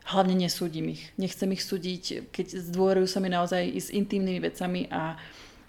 hlavne 0.04 0.36
nesúdim 0.36 0.94
ich. 0.94 1.10
Nechcem 1.16 1.50
ich 1.50 1.64
súdiť, 1.64 2.30
keď 2.30 2.60
zdôverujú 2.70 3.08
sa 3.08 3.18
mi 3.18 3.32
naozaj 3.32 3.66
i 3.66 3.80
s 3.80 3.88
intimnými 3.90 4.38
vecami 4.44 4.86
a 4.92 5.16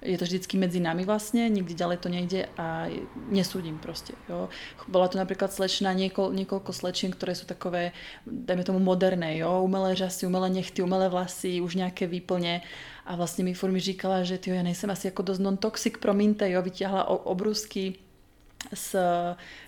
je 0.05 0.17
to 0.21 0.25
vždycky 0.29 0.55
medzi 0.61 0.77
nami 0.77 1.01
vlastne, 1.01 1.49
nikdy 1.49 1.73
ďalej 1.73 1.97
to 1.97 2.07
nejde 2.13 2.41
a 2.55 2.87
nesúdim 3.33 3.81
proste. 3.81 4.13
Jo. 4.29 4.53
Bola 4.85 5.09
tu 5.09 5.17
napríklad 5.17 5.49
slečna, 5.49 5.97
niekoľ, 5.97 6.29
niekoľko 6.45 6.71
slečien, 6.71 7.09
ktoré 7.09 7.33
sú 7.33 7.49
takové, 7.49 7.97
dajme 8.29 8.61
tomu 8.61 8.77
moderné, 8.77 9.41
jo, 9.41 9.65
umelé 9.65 9.97
žasy, 9.97 10.29
umelé 10.29 10.53
nechty, 10.61 10.85
umelé 10.85 11.09
vlasy, 11.09 11.59
už 11.59 11.81
nejaké 11.81 12.05
výplne 12.05 12.61
a 13.05 13.11
vlastne 13.17 13.41
mi 13.41 13.57
furt 13.57 13.73
mi 13.73 13.81
říkala, 13.81 14.21
že 14.21 14.37
tyjo, 14.37 14.53
ja 14.53 14.61
nejsem 14.61 14.89
asi 14.89 15.09
ako 15.09 15.33
dosť 15.33 15.41
non-toxic, 15.41 15.93
promiňte, 15.97 16.45
jo, 16.53 16.61
vyťahla 16.61 17.09
obrúsky 17.25 18.05
z 18.73 18.97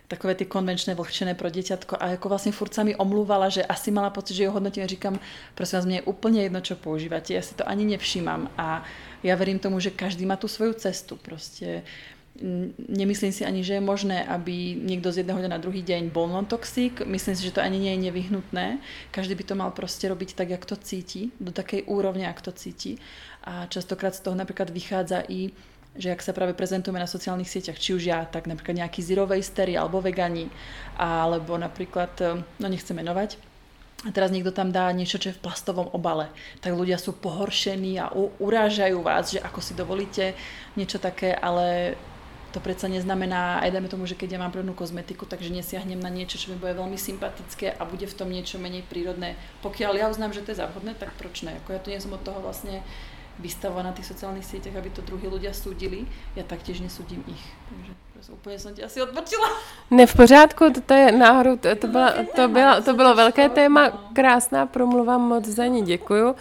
takové 0.07 0.33
tie 0.39 0.47
konvenčné 0.47 0.95
vlhčené 0.95 1.35
pro 1.35 1.51
dieťatko 1.51 1.99
a 1.99 2.15
ako 2.15 2.31
vlastne 2.31 2.55
furt 2.55 2.71
sa 2.71 2.87
mi 2.87 2.95
omlúvala, 2.95 3.51
že 3.51 3.61
asi 3.61 3.91
mala 3.91 4.09
pocit, 4.09 4.39
že 4.39 4.47
ho 4.47 4.55
hodnotím 4.55 4.87
a 4.87 4.89
říkam, 4.89 5.19
prosím 5.53 5.75
vás, 5.77 5.85
mne 5.85 5.97
je 5.99 6.07
úplne 6.09 6.39
jedno, 6.41 6.59
čo 6.63 6.79
používate, 6.79 7.35
ja 7.35 7.43
si 7.43 7.53
to 7.53 7.67
ani 7.67 7.83
nevšímam 7.93 8.49
a 8.55 8.87
ja 9.23 9.33
verím 9.35 9.57
tomu, 9.61 9.79
že 9.79 9.93
každý 9.93 10.25
má 10.25 10.37
tú 10.37 10.45
svoju 10.45 10.77
cestu. 10.77 11.17
Proste 11.17 11.81
nemyslím 12.87 13.33
si 13.33 13.41
ani, 13.41 13.65
že 13.65 13.77
je 13.77 13.83
možné, 13.83 14.21
aby 14.29 14.77
niekto 14.77 15.09
z 15.09 15.25
jedného 15.25 15.41
dňa 15.41 15.51
na 15.57 15.61
druhý 15.61 15.81
deň 15.81 16.13
bol 16.13 16.29
non-toxic. 16.29 17.01
Myslím 17.01 17.33
si, 17.33 17.45
že 17.49 17.55
to 17.55 17.65
ani 17.65 17.81
nie 17.81 17.97
je 17.97 18.03
nevyhnutné. 18.09 18.77
Každý 19.09 19.33
by 19.33 19.43
to 19.43 19.55
mal 19.57 19.69
proste 19.73 20.05
robiť 20.05 20.37
tak, 20.37 20.53
jak 20.53 20.63
to 20.65 20.77
cíti, 20.77 21.33
do 21.41 21.49
takej 21.49 21.89
úrovne, 21.89 22.29
ak 22.29 22.45
to 22.45 22.53
cíti. 22.53 23.01
A 23.41 23.65
častokrát 23.65 24.13
z 24.13 24.21
toho 24.21 24.35
napríklad 24.37 24.69
vychádza 24.69 25.25
i 25.25 25.49
že 25.97 26.13
ak 26.13 26.21
sa 26.21 26.29
práve 26.29 26.53
prezentujeme 26.53 27.01
na 27.01 27.09
sociálnych 27.09 27.49
sieťach, 27.49 27.81
či 27.81 27.97
už 27.97 28.05
ja, 28.05 28.21
tak 28.29 28.45
napríklad 28.45 28.85
nejaký 28.85 29.01
zero 29.01 29.25
wastery 29.25 29.73
alebo 29.73 29.97
vegani, 29.97 30.45
alebo 30.93 31.57
napríklad, 31.57 32.13
no 32.37 32.67
nechcem 32.69 32.93
menovať, 32.93 33.41
a 34.05 34.09
teraz 34.13 34.29
niekto 34.29 34.53
tam 34.53 34.69
dá 34.69 34.93
niečo, 34.93 35.17
čo 35.17 35.33
je 35.33 35.37
v 35.37 35.43
plastovom 35.49 35.89
obale, 35.89 36.29
tak 36.61 36.77
ľudia 36.77 37.01
sú 37.01 37.17
pohoršení 37.17 37.97
a 37.97 38.13
u- 38.13 38.29
urážajú 38.37 39.01
vás, 39.01 39.33
že 39.33 39.41
ako 39.41 39.57
si 39.57 39.73
dovolíte 39.73 40.37
niečo 40.77 41.01
také, 41.01 41.33
ale 41.33 41.97
to 42.53 42.61
predsa 42.61 42.85
neznamená, 42.87 43.59
aj 43.65 43.73
dajme 43.73 43.89
tomu, 43.89 44.05
že 44.05 44.13
keď 44.13 44.37
ja 44.37 44.39
mám 44.39 44.53
prvnú 44.53 44.77
kozmetiku, 44.77 45.25
takže 45.25 45.49
nesiahnem 45.49 45.97
na 45.97 46.13
niečo, 46.13 46.37
čo 46.37 46.53
mi 46.53 46.61
bude 46.61 46.77
veľmi 46.77 46.95
sympatické 46.95 47.73
a 47.73 47.81
bude 47.89 48.05
v 48.05 48.17
tom 48.17 48.29
niečo 48.29 48.61
menej 48.61 48.85
prírodné. 48.85 49.33
Pokiaľ 49.65 49.93
ja 49.97 50.05
uznám, 50.13 50.31
že 50.31 50.45
to 50.45 50.53
je 50.53 50.61
záhodné, 50.61 50.93
tak 50.95 51.11
proč 51.17 51.41
ne? 51.43 51.57
Ako 51.65 51.73
ja 51.73 51.81
tu 51.81 51.89
nie 51.89 51.99
som 51.99 52.13
od 52.13 52.21
toho 52.21 52.39
vlastne 52.39 52.85
vystavovaná 53.39 53.89
na 53.89 53.95
tých 53.95 54.09
sociálnych 54.09 54.45
sieťach, 54.45 54.75
aby 54.75 54.89
to 54.89 55.01
druhí 55.01 55.27
ľudia 55.29 55.53
súdili. 55.53 56.09
Ja 56.35 56.43
taktiež 56.43 56.81
nesúdím 56.81 57.23
ich. 57.27 57.43
Takže 58.17 58.31
úplně 58.31 58.59
jsem 58.59 58.73
tě 58.73 58.83
asi 58.83 59.01
odvrčila. 59.01 59.49
Ne, 59.91 60.05
v 60.05 60.15
pořádku, 60.15 60.69
to, 60.73 60.81
to 60.81 60.93
je 60.93 61.11
náhodou, 61.11 61.57
to, 61.57 61.75
to, 61.75 61.87
byla, 61.87 62.13
to, 62.35 62.47
byla, 62.47 62.81
to 62.81 62.93
bylo 62.93 63.15
velké 63.15 63.49
téma, 63.49 64.09
krásná 64.13 64.65
promluva, 64.65 65.17
moc 65.17 65.45
za 65.45 65.65
ní 65.65 65.81
děkuju. 65.81 66.29
Uh, 66.29 66.35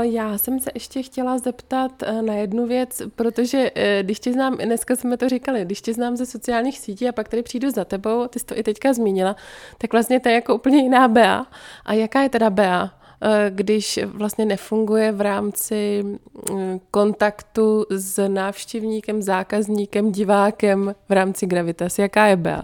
já 0.00 0.38
jsem 0.38 0.60
se 0.60 0.70
ještě 0.74 1.02
chtěla 1.02 1.38
zeptat 1.38 2.02
uh, 2.02 2.22
na 2.22 2.34
jednu 2.34 2.66
věc, 2.66 3.02
protože 3.16 3.70
uh, 3.70 3.82
když 4.02 4.20
tě 4.20 4.32
znám, 4.32 4.56
dneska 4.56 4.96
jsme 4.96 5.16
to 5.16 5.28
říkali, 5.28 5.64
když 5.64 5.82
tě 5.82 5.94
znám 5.94 6.16
ze 6.16 6.26
sociálních 6.26 6.78
sítí 6.78 7.08
a 7.08 7.12
pak 7.12 7.28
tady 7.28 7.42
přijdu 7.42 7.70
za 7.70 7.84
tebou, 7.84 8.26
ty 8.28 8.38
jsi 8.38 8.46
to 8.46 8.58
i 8.58 8.62
teďka 8.62 8.92
zmínila, 8.92 9.36
tak 9.78 9.92
vlastně 9.92 10.20
to 10.20 10.28
je 10.28 10.34
jako 10.34 10.54
úplně 10.54 10.78
jiná 10.78 11.08
Bea. 11.08 11.46
A 11.84 11.92
jaká 11.92 12.22
je 12.22 12.28
teda 12.28 12.50
Bea? 12.50 13.03
Eh, 13.22 13.50
když 13.50 13.98
vlastně 14.04 14.44
nefunguje 14.44 15.12
v 15.12 15.20
rámci 15.20 16.02
mm, 16.02 16.80
kontaktu 16.90 17.86
s 17.90 18.28
návštěvníkem, 18.28 19.22
zákazníkem, 19.22 20.12
divákem 20.12 20.94
v 21.08 21.12
rámci 21.12 21.46
Gravitas. 21.46 21.98
Jaká 21.98 22.26
je 22.26 22.36
Bea? 22.36 22.62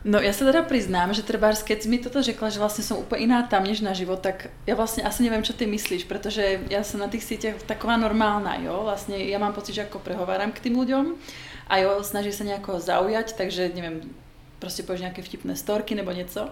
No 0.00 0.16
ja 0.16 0.32
sa 0.32 0.48
teda 0.48 0.64
priznám, 0.64 1.12
že 1.12 1.20
treba, 1.20 1.52
keď 1.52 1.84
mi 1.84 2.00
toto 2.00 2.24
řekla, 2.24 2.48
že 2.48 2.56
vlastne 2.56 2.80
som 2.80 2.96
úplne 2.96 3.28
iná 3.28 3.44
tam 3.44 3.68
než 3.68 3.84
na 3.84 3.92
život, 3.92 4.24
tak 4.24 4.48
ja 4.64 4.72
vlastne 4.72 5.04
asi 5.04 5.20
neviem, 5.20 5.44
čo 5.44 5.52
ty 5.52 5.68
myslíš, 5.68 6.08
pretože 6.08 6.64
ja 6.72 6.80
som 6.80 7.04
na 7.04 7.12
tých 7.12 7.20
sieťach 7.20 7.60
taková 7.68 8.00
normálna, 8.00 8.56
jo, 8.64 8.80
vlastne 8.80 9.20
ja 9.20 9.36
mám 9.36 9.52
pocit, 9.52 9.76
že 9.76 9.84
ako 9.84 10.00
prehováram 10.00 10.56
k 10.56 10.64
tým 10.64 10.80
ľuďom 10.80 11.20
a 11.68 11.74
jo, 11.84 12.00
snaží 12.00 12.32
sa 12.32 12.48
nejako 12.48 12.80
zaujať, 12.80 13.36
takže 13.36 13.76
neviem, 13.76 14.08
proste 14.56 14.88
povieš 14.88 15.04
nejaké 15.04 15.20
vtipné 15.20 15.52
storky 15.52 15.92
nebo 15.92 16.16
něco 16.16 16.48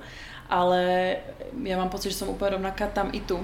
ale 0.49 1.17
ja 1.63 1.77
mám 1.77 1.93
pocit, 1.93 2.11
že 2.11 2.25
som 2.25 2.33
úplne 2.33 2.57
rovnaká 2.57 2.89
tam 2.89 3.13
i 3.13 3.21
tu. 3.21 3.37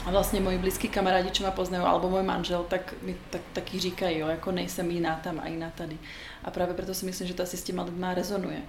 A 0.00 0.08
vlastne 0.08 0.40
moji 0.40 0.56
blízki 0.56 0.88
kamarádi, 0.88 1.28
čo 1.28 1.44
ma 1.44 1.52
poznajú, 1.52 1.84
alebo 1.84 2.08
môj 2.08 2.24
manžel, 2.24 2.64
tak 2.64 2.96
mi 3.04 3.12
tak, 3.28 3.44
taky 3.52 3.80
říkají, 3.80 4.18
jo, 4.18 4.28
jako 4.28 4.52
nejsem 4.52 4.90
jiná 4.90 5.20
tam 5.20 5.40
a 5.44 5.48
jiná 5.48 5.70
tady. 5.76 5.98
A 6.44 6.50
práve 6.50 6.74
preto 6.74 6.94
si 6.94 7.04
myslím, 7.06 7.28
že 7.28 7.34
to 7.34 7.42
asi 7.42 7.56
s 7.56 7.62
těma 7.62 7.82
lidma 7.82 8.14
rezonuje. 8.14 8.62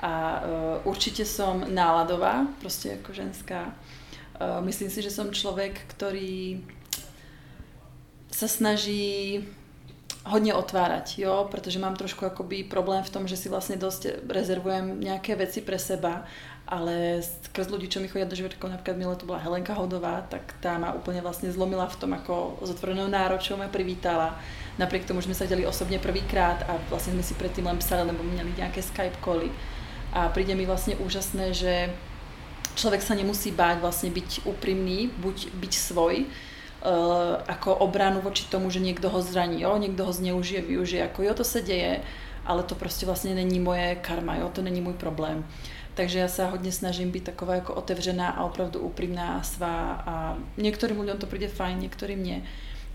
A 0.00 0.42
uh, 0.84 0.92
určite 0.92 1.24
som 1.24 1.64
náladová, 1.74 2.46
prostě 2.60 2.88
jako 2.88 3.12
ženská. 3.12 3.72
Uh, 4.36 4.64
myslím 4.64 4.90
si, 4.90 5.02
že 5.02 5.10
som 5.10 5.32
človek, 5.32 5.80
ktorý 5.88 6.60
sa 8.28 8.44
snaží 8.44 9.40
hodně 10.26 10.54
otvárať, 10.54 11.18
jo, 11.18 11.48
protože 11.50 11.78
mám 11.78 11.96
trošku 11.96 12.26
akoby 12.26 12.64
problém 12.64 13.02
v 13.02 13.10
tom, 13.10 13.28
že 13.28 13.36
si 13.36 13.48
vlastně 13.48 13.76
dost 13.76 14.06
rezervujem 14.28 15.00
nějaké 15.00 15.36
věci 15.36 15.60
pre 15.60 15.78
seba 15.78 16.24
ale 16.66 17.22
skrz 17.22 17.70
ľudí, 17.70 17.86
čo 17.86 18.02
mi 18.02 18.10
chodia 18.10 18.26
do 18.26 18.34
života, 18.34 18.58
ako 18.58 18.74
napríklad 18.74 18.98
milé 18.98 19.14
to 19.14 19.22
bola 19.22 19.38
Helenka 19.38 19.70
Hodová, 19.78 20.26
tak 20.26 20.50
tá 20.58 20.74
ma 20.82 20.90
úplne 20.98 21.22
vlastne 21.22 21.46
zlomila 21.54 21.86
v 21.86 21.98
tom, 22.02 22.10
ako 22.10 22.58
s 22.58 22.74
otvorenou 22.74 23.06
náročou 23.06 23.54
ma 23.54 23.70
privítala. 23.70 24.34
Napriek 24.74 25.06
tomu, 25.06 25.22
že 25.22 25.30
sme 25.30 25.38
sa 25.38 25.46
videli 25.46 25.62
osobne 25.62 26.02
prvýkrát 26.02 26.66
a 26.66 26.74
vlastne 26.90 27.14
sme 27.14 27.22
si 27.22 27.38
predtým 27.38 27.70
len 27.70 27.78
psali, 27.78 28.02
lebo 28.02 28.26
měli 28.26 28.50
nejaké 28.58 28.82
Skype 28.82 29.22
koly. 29.22 29.46
A 30.10 30.26
príde 30.34 30.58
mi 30.58 30.66
vlastne 30.66 30.98
úžasné, 30.98 31.54
že 31.54 31.94
človek 32.74 32.98
sa 32.98 33.14
nemusí 33.14 33.54
báť 33.54 33.78
vlastne 33.78 34.10
byť 34.10 34.42
úprimný, 34.44 35.14
buď 35.22 35.54
byť 35.54 35.72
svoj, 35.72 36.26
Uh, 36.76 37.40
ako 37.48 37.82
obranu 37.82 38.20
voči 38.20 38.46
tomu, 38.46 38.70
že 38.70 38.78
niekto 38.78 39.10
ho 39.10 39.18
zraní, 39.18 39.64
jo? 39.64 39.74
niekto 39.74 40.06
ho 40.06 40.12
zneužije, 40.12 40.60
využije, 40.60 41.02
ako 41.08 41.22
jo, 41.22 41.34
to 41.34 41.44
se 41.44 41.62
deje, 41.62 42.04
ale 42.44 42.62
to 42.62 42.74
prostě 42.74 43.06
vlastně 43.06 43.34
není 43.34 43.58
moje 43.60 43.96
karma, 43.96 44.36
jo? 44.36 44.50
to 44.52 44.62
není 44.62 44.80
můj 44.80 44.92
problém. 44.92 45.42
Takže 45.96 46.18
ja 46.20 46.28
sa 46.28 46.52
hodne 46.52 46.68
snažím 46.68 47.08
byť 47.08 47.32
taková 47.32 47.64
ako 47.64 47.80
otevřená 47.80 48.36
a 48.36 48.44
opravdu 48.44 48.84
úprimná 48.84 49.40
a 49.40 49.46
svá 49.48 50.04
a 50.04 50.14
niektorým 50.60 51.00
ľuďom 51.00 51.16
to 51.16 51.26
príde 51.26 51.48
fajn, 51.48 51.80
niektorým 51.80 52.20
nie. 52.20 52.44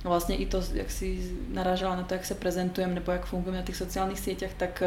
Vlastne 0.05 0.37
i 0.37 0.45
to, 0.45 0.61
jak 0.61 0.89
si 0.93 1.17
narážala 1.49 1.97
na 1.97 2.05
to, 2.05 2.13
jak 2.13 2.25
sa 2.25 2.37
prezentujem 2.37 2.93
nebo 2.93 3.09
jak 3.09 3.25
fungujem 3.25 3.57
na 3.57 3.65
tých 3.65 3.81
sociálnych 3.81 4.21
sieťach, 4.21 4.53
tak 4.53 4.85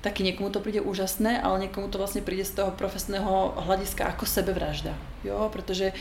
taky 0.00 0.22
někomu 0.22 0.50
to 0.50 0.62
príde 0.62 0.80
úžasné, 0.80 1.42
ale 1.42 1.66
někomu 1.66 1.88
to 1.88 1.98
vlastně 1.98 2.22
príde 2.22 2.44
z 2.44 2.50
toho 2.50 2.70
profesného 2.70 3.54
hlediska 3.66 4.06
ako 4.06 4.26
sebevražda. 4.26 4.94
Jo, 5.24 5.50
protože 5.52 5.92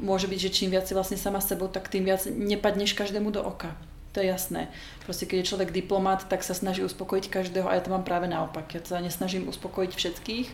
môže 0.00 0.26
byť, 0.26 0.38
že 0.38 0.54
čím 0.54 0.70
viac 0.70 0.86
si 0.86 0.94
vlastne 0.94 1.16
sama 1.16 1.40
sebou, 1.40 1.68
tak 1.68 1.88
tým 1.88 2.04
viac 2.04 2.26
nepadneš 2.30 2.92
každému 2.92 3.30
do 3.30 3.42
oka. 3.42 3.74
To 4.16 4.24
je 4.24 4.32
jasné. 4.32 4.72
Proste 5.04 5.28
keď 5.28 5.44
je 5.44 5.50
človek 5.52 5.76
diplomat, 5.76 6.24
tak 6.24 6.40
sa 6.40 6.56
snaží 6.56 6.80
uspokojiť 6.80 7.28
každého 7.28 7.68
a 7.68 7.76
ja 7.76 7.84
to 7.84 7.92
mám 7.92 8.00
práve 8.00 8.24
naopak. 8.24 8.64
Ja 8.72 8.80
sa 8.80 9.04
nesnažím 9.04 9.44
uspokojiť 9.44 9.92
všetkých, 9.92 10.48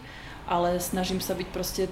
ale 0.50 0.83
snažím 0.83 1.23
sa 1.23 1.38
byť 1.38 1.49
proste 1.54 1.87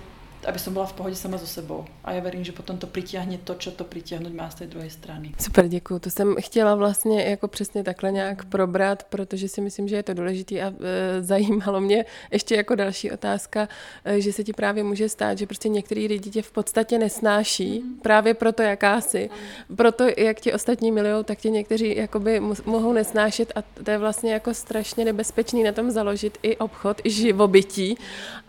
aby 0.46 0.58
som 0.58 0.72
byla 0.72 0.86
v 0.86 0.92
pohodě 0.92 1.16
sama 1.16 1.38
so 1.38 1.46
sebou. 1.46 1.84
A 2.04 2.12
já 2.12 2.20
verím, 2.20 2.44
že 2.44 2.52
potom 2.52 2.78
to 2.78 2.86
přitiahne 2.86 3.38
to, 3.38 3.54
co 3.54 3.70
to 3.70 3.84
přitiahnout 3.84 4.34
má 4.34 4.50
z 4.50 4.54
té 4.54 4.66
druhé 4.66 4.90
strany. 4.90 5.34
Super, 5.40 5.68
děkuji. 5.68 5.98
To 5.98 6.10
jsem 6.10 6.36
chtěla 6.40 6.74
vlastně 6.74 7.22
jako 7.24 7.48
přesně 7.48 7.84
takhle 7.84 8.12
nějak 8.12 8.44
probrat, 8.44 9.04
protože 9.04 9.48
si 9.48 9.60
myslím, 9.60 9.88
že 9.88 9.96
je 9.96 10.02
to 10.02 10.14
důležité 10.14 10.62
a 10.62 10.72
e, 10.80 11.22
zajímalo 11.22 11.80
mě 11.80 12.04
ještě 12.30 12.54
jako 12.56 12.74
další 12.74 13.10
otázka, 13.10 13.68
e, 14.04 14.20
že 14.20 14.32
se 14.32 14.44
ti 14.44 14.52
právě 14.52 14.84
může 14.84 15.08
stát, 15.08 15.38
že 15.38 15.46
prostě 15.46 15.68
některý 15.68 16.06
lidi 16.06 16.30
tě 16.30 16.42
v 16.42 16.52
podstatě 16.52 16.98
nesnáší, 16.98 17.80
mm. 17.80 17.94
právě 17.94 18.34
proto, 18.34 18.62
jaká 18.62 19.00
jsi. 19.00 19.30
Mm. 19.68 19.76
Proto, 19.76 20.06
jak 20.16 20.40
ti 20.40 20.52
ostatní 20.52 20.92
milují, 20.92 21.24
tak 21.24 21.38
tě 21.38 21.50
někteří 21.50 21.96
jakoby 21.96 22.40
mohou 22.64 22.92
nesnášet 22.92 23.52
a 23.54 23.62
to 23.84 23.90
je 23.90 23.98
vlastně 23.98 24.32
jako 24.32 24.54
strašně 24.54 25.04
nebezpečný 25.04 25.62
na 25.62 25.72
tom 25.72 25.90
založit 25.90 26.38
i 26.42 26.56
obchod, 26.56 27.00
i 27.04 27.10
živobytí, 27.10 27.98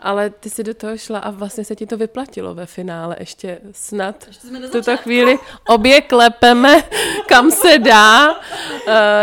ale 0.00 0.30
ty 0.30 0.50
si 0.50 0.64
do 0.64 0.74
toho 0.74 0.96
šla 0.96 1.18
a 1.18 1.30
vlastně 1.30 1.64
se 1.64 1.76
ti 1.76 1.81
to 1.86 1.96
vyplatilo 1.96 2.54
ve 2.54 2.66
finále 2.66 3.16
ještě 3.20 3.58
snad. 3.72 4.24
Ještě 4.26 4.48
v 4.48 4.70
tuto 4.70 4.96
chvíli 4.96 5.38
obě 5.68 6.00
klepeme, 6.00 6.82
kam 7.28 7.50
se 7.50 7.78
dá. 7.78 8.32
Uh, 8.32 8.38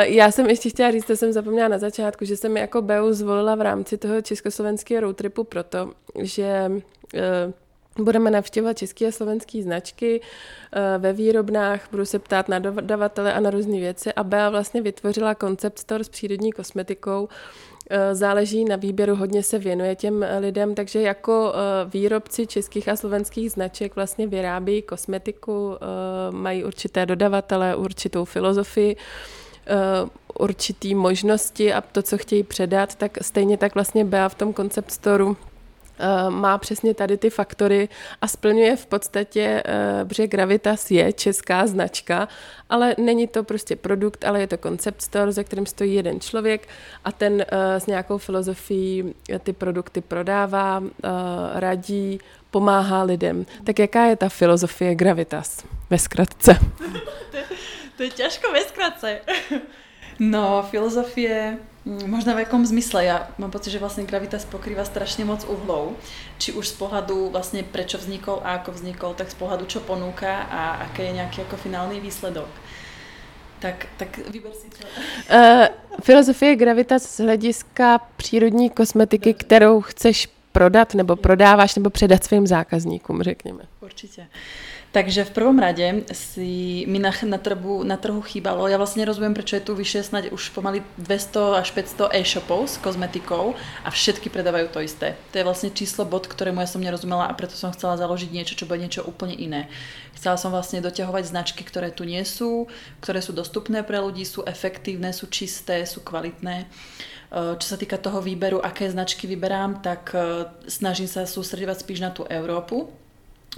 já 0.02 0.32
jsem 0.32 0.50
ještě 0.50 0.70
chtěla 0.70 0.92
říct, 0.92 1.06
to 1.06 1.16
jsem 1.16 1.34
zapomněla 1.34 1.68
na 1.68 1.78
začátku, 1.78 2.26
že 2.26 2.38
jsem 2.38 2.58
jako 2.58 2.82
Beu 2.82 3.14
zvolila 3.14 3.56
v 3.56 3.62
rámci 3.62 3.98
toho 3.98 4.22
československého 4.22 5.02
roadtripu 5.02 5.44
proto, 5.44 5.92
že 6.20 6.72
uh, 6.72 8.04
budeme 8.06 8.32
navštěvovat 8.32 8.78
české 8.78 9.08
a 9.08 9.12
slovenské 9.12 9.64
značky 9.64 10.22
uh, 10.22 11.02
ve 11.02 11.14
výrobnách, 11.14 11.88
budu 11.92 12.06
se 12.06 12.20
ptát 12.20 12.50
na 12.50 12.60
dodavatele 12.60 13.34
a 13.34 13.40
na 13.40 13.50
různé 13.50 13.80
věci 13.80 14.14
a 14.14 14.24
Bea 14.24 14.50
vlastně 14.50 14.82
vytvořila 14.82 15.36
koncept 15.36 15.80
store 15.80 16.04
s 16.04 16.10
přírodní 16.10 16.52
kosmetikou, 16.52 17.30
Eh, 17.79 17.79
záleží 18.14 18.66
na 18.66 18.76
výběru, 18.76 19.16
hodně 19.16 19.44
se 19.44 19.60
věnuje 19.60 19.96
těm 19.96 20.24
eh, 20.24 20.40
lidem, 20.40 20.76
takže 20.76 21.02
jako 21.02 21.54
eh, 21.54 21.90
výrobci 21.90 22.48
českých 22.48 22.90
a 22.90 22.96
slovenských 22.96 23.52
značek 23.52 23.96
vlastně 23.96 24.28
vyrábí 24.28 24.82
kosmetiku, 24.82 25.78
mají 26.32 26.64
určité 26.64 27.06
dodavatele, 27.06 27.76
určitou 27.76 28.26
filozofii, 28.26 28.96
určitý 30.40 30.96
možnosti 30.96 31.74
a 31.74 31.82
to, 31.82 32.02
co 32.02 32.18
chtějí 32.18 32.44
předat, 32.44 32.96
tak 32.96 33.18
stejně 33.22 33.58
tak 33.58 33.76
vlastně 33.76 34.06
Bea 34.06 34.30
v 34.30 34.36
tom 34.36 34.54
koncept 34.54 34.92
storu 34.92 35.38
Eh, 35.40 35.59
má 36.30 36.58
přesně 36.58 36.94
tady 36.94 37.18
ty 37.18 37.30
faktory 37.30 37.90
a 38.22 38.28
splňuje 38.28 38.76
v 38.76 38.86
podstatě, 38.86 39.64
eh, 39.66 40.06
protože 40.06 40.28
Gravitas 40.28 40.92
je 40.92 41.14
česká 41.14 41.68
značka, 41.68 42.28
ale 42.70 42.96
není 42.98 43.28
to 43.28 43.44
prostě 43.44 43.76
produkt, 43.76 44.26
ale 44.26 44.40
je 44.40 44.48
to 44.48 44.58
concept 44.58 45.02
store, 45.02 45.32
za 45.32 45.44
kterým 45.44 45.66
stojí 45.66 45.94
jeden 45.96 46.20
člověk 46.20 46.68
a 47.06 47.12
ten 47.12 47.42
eh, 47.42 47.80
s 47.80 47.86
nějakou 47.86 48.18
filozofií 48.18 49.16
ty 49.44 49.54
produkty 49.54 50.02
prodává, 50.02 50.84
radí, 51.54 52.20
pomáhá 52.52 53.04
lidem. 53.04 53.46
Tak 53.64 53.80
jaká 53.80 54.06
je 54.06 54.16
ta 54.16 54.30
filozofie 54.30 54.96
Gravitas 54.96 55.64
ve 55.90 56.00
zkratce? 56.00 56.58
to 57.98 58.04
je 58.04 58.10
ťažko 58.10 58.52
ve 58.52 58.62
zkratce. 58.62 59.20
No, 60.20 60.68
filozofie 60.70 61.58
možno 61.90 62.38
v 62.38 62.46
jakom 62.46 62.62
zmysle. 62.66 63.06
Ja 63.06 63.18
mám 63.42 63.50
pocit, 63.50 63.74
že 63.74 63.82
vlastne 63.82 64.06
Gravitas 64.06 64.46
pokrýva 64.46 64.86
strašne 64.86 65.26
moc 65.26 65.42
uhlov. 65.50 65.98
Či 66.38 66.54
už 66.54 66.70
z 66.70 66.76
pohľadu 66.78 67.34
vlastne 67.34 67.66
prečo 67.66 67.98
vznikol 67.98 68.46
a 68.46 68.62
ako 68.62 68.78
vznikol, 68.78 69.12
tak 69.18 69.34
z 69.34 69.38
pohľadu 69.42 69.66
čo 69.66 69.82
ponúka 69.82 70.46
a 70.50 70.86
aký 70.86 71.10
je 71.10 71.18
nejaký 71.18 71.38
ako 71.50 71.58
finálny 71.58 71.98
výsledok. 71.98 72.50
Tak, 73.60 73.92
tak 73.98 74.16
vyber 74.32 74.56
si 74.56 74.72
čo. 74.72 74.88
Uh, 75.28 75.68
filozofie 76.00 76.56
Gravitas 76.56 77.04
z 77.04 77.28
hlediska 77.28 78.00
přírodní 78.16 78.70
kosmetiky, 78.70 79.34
kterou 79.34 79.82
chceš 79.82 80.30
prodat 80.52 80.94
nebo 80.94 81.16
prodáváš 81.16 81.76
nebo 81.76 81.90
předat 81.90 82.24
svým 82.24 82.48
zákazníkům, 82.48 83.24
řekněme. 83.24 83.64
Určitě. 83.82 84.28
Takže 84.90 85.22
v 85.30 85.36
prvom 85.38 85.62
rade 85.62 86.02
si 86.18 86.82
mi 86.90 86.98
na, 86.98 87.14
na, 87.14 87.38
trhu, 87.38 87.86
na 87.86 87.94
trhu 87.94 88.26
chýbalo, 88.26 88.66
ja 88.66 88.82
vlastne 88.82 89.06
nerozumiem, 89.06 89.38
prečo 89.38 89.54
je 89.54 89.62
tu 89.62 89.78
vyše 89.78 90.02
snad 90.02 90.34
už 90.34 90.50
pomaly 90.50 90.82
200 90.98 91.62
až 91.62 91.70
500 91.78 92.18
e-shopov 92.18 92.66
s 92.66 92.82
kozmetikou 92.82 93.54
a 93.86 93.90
všetky 93.94 94.34
predávajú 94.34 94.74
to 94.74 94.82
isté. 94.82 95.14
To 95.30 95.38
je 95.38 95.46
vlastne 95.46 95.70
číslo 95.70 96.10
bod, 96.10 96.26
ktorému 96.26 96.66
ja 96.66 96.66
som 96.66 96.82
nerozumela 96.82 97.30
a 97.30 97.38
preto 97.38 97.54
som 97.54 97.70
chcela 97.70 98.02
založiť 98.02 98.34
niečo, 98.34 98.58
čo 98.58 98.66
bude 98.66 98.82
niečo 98.82 99.06
úplne 99.06 99.38
iné. 99.38 99.70
Chcela 100.18 100.42
som 100.42 100.50
vlastne 100.50 100.82
doťahovať 100.82 101.24
značky, 101.30 101.62
ktoré 101.62 101.94
tu 101.94 102.02
nie 102.02 102.26
sú, 102.26 102.66
ktoré 102.98 103.22
sú 103.22 103.30
dostupné 103.30 103.86
pre 103.86 104.02
ľudí, 104.02 104.26
sú 104.26 104.42
efektívne, 104.42 105.14
sú 105.14 105.30
čisté, 105.30 105.86
sú 105.86 106.02
kvalitné. 106.02 106.66
Čo 107.30 107.62
sa 107.62 107.78
týka 107.78 108.02
toho 108.02 108.26
výberu, 108.26 108.58
aké 108.58 108.90
značky 108.90 109.30
vyberám, 109.30 109.86
tak 109.86 110.18
snažím 110.66 111.06
sa 111.06 111.30
sústredovať 111.30 111.86
spíš 111.86 112.02
na 112.02 112.10
tú 112.10 112.26
Európu, 112.26 112.90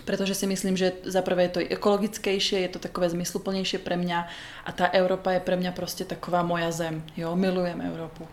pretože 0.08 0.40
si 0.40 0.48
myslím, 0.48 0.80
že 0.80 0.96
za 1.04 1.20
prvé 1.20 1.52
je 1.52 1.60
to 1.60 1.62
ekologickejšie, 1.62 2.64
je 2.64 2.72
to 2.72 2.80
takové 2.80 3.12
zmysluplnejšie 3.12 3.84
pre 3.84 4.00
mňa 4.00 4.20
a 4.64 4.70
tá 4.72 4.88
Európa 4.88 5.36
je 5.36 5.44
pre 5.44 5.60
mňa 5.60 5.76
proste 5.76 6.08
taková 6.08 6.48
moja 6.48 6.72
zem. 6.72 7.04
Jo, 7.20 7.36
milujem 7.36 7.84
Európu. 7.84 8.24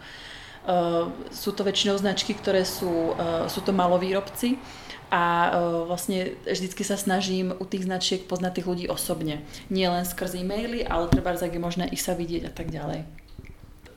Uh, 0.68 1.08
sú 1.32 1.56
to 1.56 1.64
väčšinou 1.64 1.96
značky, 1.96 2.36
ktoré 2.36 2.62
sú, 2.62 3.16
uh, 3.16 3.48
sú 3.48 3.64
to 3.64 3.72
malovýrobci 3.72 4.60
a 5.08 5.48
uh, 5.48 5.88
vlastne 5.88 6.36
vždycky 6.44 6.84
sa 6.84 7.00
snažím 7.00 7.56
u 7.56 7.64
tých 7.64 7.88
značiek 7.88 8.20
poznať 8.28 8.60
tých 8.60 8.68
ľudí 8.68 8.84
osobne. 8.86 9.40
Nie 9.72 9.88
len 9.88 10.04
skrz 10.04 10.36
e-maily, 10.36 10.84
ale 10.84 11.08
treba, 11.08 11.32
ak 11.32 11.56
je 11.56 11.62
možné 11.62 11.84
ich 11.88 12.04
sa 12.04 12.12
vidieť 12.12 12.48
a 12.48 12.52
tak 12.52 12.68
ďalej. 12.68 13.27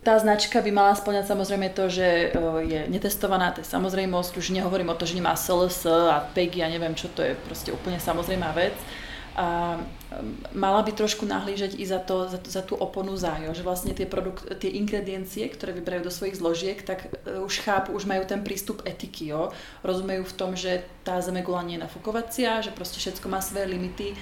Tá 0.02 0.18
značka 0.18 0.66
by 0.66 0.74
mala 0.74 0.98
splňať 0.98 1.30
samozrejme 1.30 1.78
to, 1.78 1.86
že 1.86 2.34
je 2.66 2.80
netestovaná, 2.90 3.54
to 3.54 3.62
je 3.62 3.70
samozrejmosť, 3.70 4.34
už 4.34 4.50
nehovorím 4.50 4.90
o 4.90 4.98
to, 4.98 5.06
že 5.06 5.14
nemá 5.14 5.38
SLS 5.38 5.86
a 5.86 6.26
PEGI 6.34 6.66
a 6.66 6.74
neviem 6.74 6.98
čo, 6.98 7.06
to 7.14 7.22
je 7.22 7.38
proste 7.38 7.70
úplne 7.70 8.02
samozrejmá 8.02 8.50
vec. 8.58 8.74
A 9.38 9.78
mala 10.52 10.82
by 10.84 10.92
trošku 10.92 11.24
nahlížať 11.24 11.80
i 11.80 11.86
za, 11.88 12.04
to, 12.04 12.28
za, 12.28 12.42
to, 12.42 12.50
za 12.52 12.66
tú 12.66 12.76
oponu 12.76 13.16
zájo, 13.16 13.56
že 13.56 13.64
vlastne 13.64 13.96
tie, 13.96 14.04
produkt, 14.04 14.44
tie 14.60 14.76
ingrediencie, 14.76 15.48
ktoré 15.48 15.72
vyberajú 15.72 16.04
do 16.04 16.12
svojich 16.12 16.36
zložiek, 16.36 16.78
tak 16.84 17.08
e, 17.08 17.40
už 17.40 17.64
chápu, 17.64 17.96
už 17.96 18.04
majú 18.12 18.28
ten 18.28 18.44
prístup 18.44 18.84
etiky, 18.84 19.32
jo? 19.32 19.56
rozumejú 19.88 20.28
v 20.28 20.36
tom, 20.36 20.52
že 20.58 20.84
tá 21.08 21.16
zemegula 21.24 21.64
nie 21.64 21.80
je 21.80 21.86
nafukovacia, 21.88 22.60
že 22.60 22.76
proste 22.76 23.00
všetko 23.00 23.32
má 23.32 23.40
svoje 23.40 23.72
limity, 23.72 24.20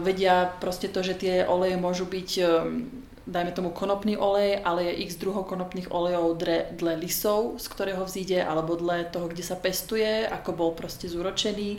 vedia 0.00 0.48
proste 0.58 0.88
to, 0.88 1.04
že 1.04 1.14
tie 1.18 1.34
oleje 1.46 1.76
môžu 1.76 2.08
byť 2.08 2.30
um, 2.40 2.88
dajme 3.26 3.52
tomu 3.54 3.70
konopný 3.70 4.18
olej, 4.18 4.58
ale 4.64 4.90
je 4.90 5.06
x 5.06 5.14
druhov 5.14 5.46
konopných 5.46 5.94
olejov 5.94 6.42
dle, 6.42 6.66
dle 6.74 6.98
lisov, 6.98 7.58
z 7.62 7.66
ktorého 7.70 8.02
vzíde, 8.02 8.42
alebo 8.42 8.74
dle 8.74 9.06
toho, 9.06 9.30
kde 9.30 9.46
sa 9.46 9.54
pestuje, 9.54 10.26
ako 10.26 10.50
bol 10.52 10.70
proste 10.74 11.06
zúročený. 11.06 11.78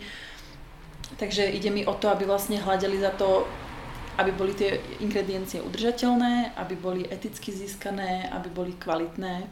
Takže 1.20 1.52
ide 1.52 1.70
mi 1.70 1.84
o 1.84 1.94
to, 1.94 2.10
aby 2.10 2.24
vlastne 2.24 2.58
hľadeli 2.64 2.98
za 2.98 3.12
to, 3.14 3.44
aby 4.18 4.32
boli 4.32 4.54
tie 4.56 4.80
ingrediencie 5.04 5.60
udržateľné, 5.62 6.56
aby 6.56 6.76
boli 6.80 7.02
eticky 7.10 7.52
získané, 7.52 8.30
aby 8.32 8.50
boli 8.50 8.74
kvalitné. 8.80 9.44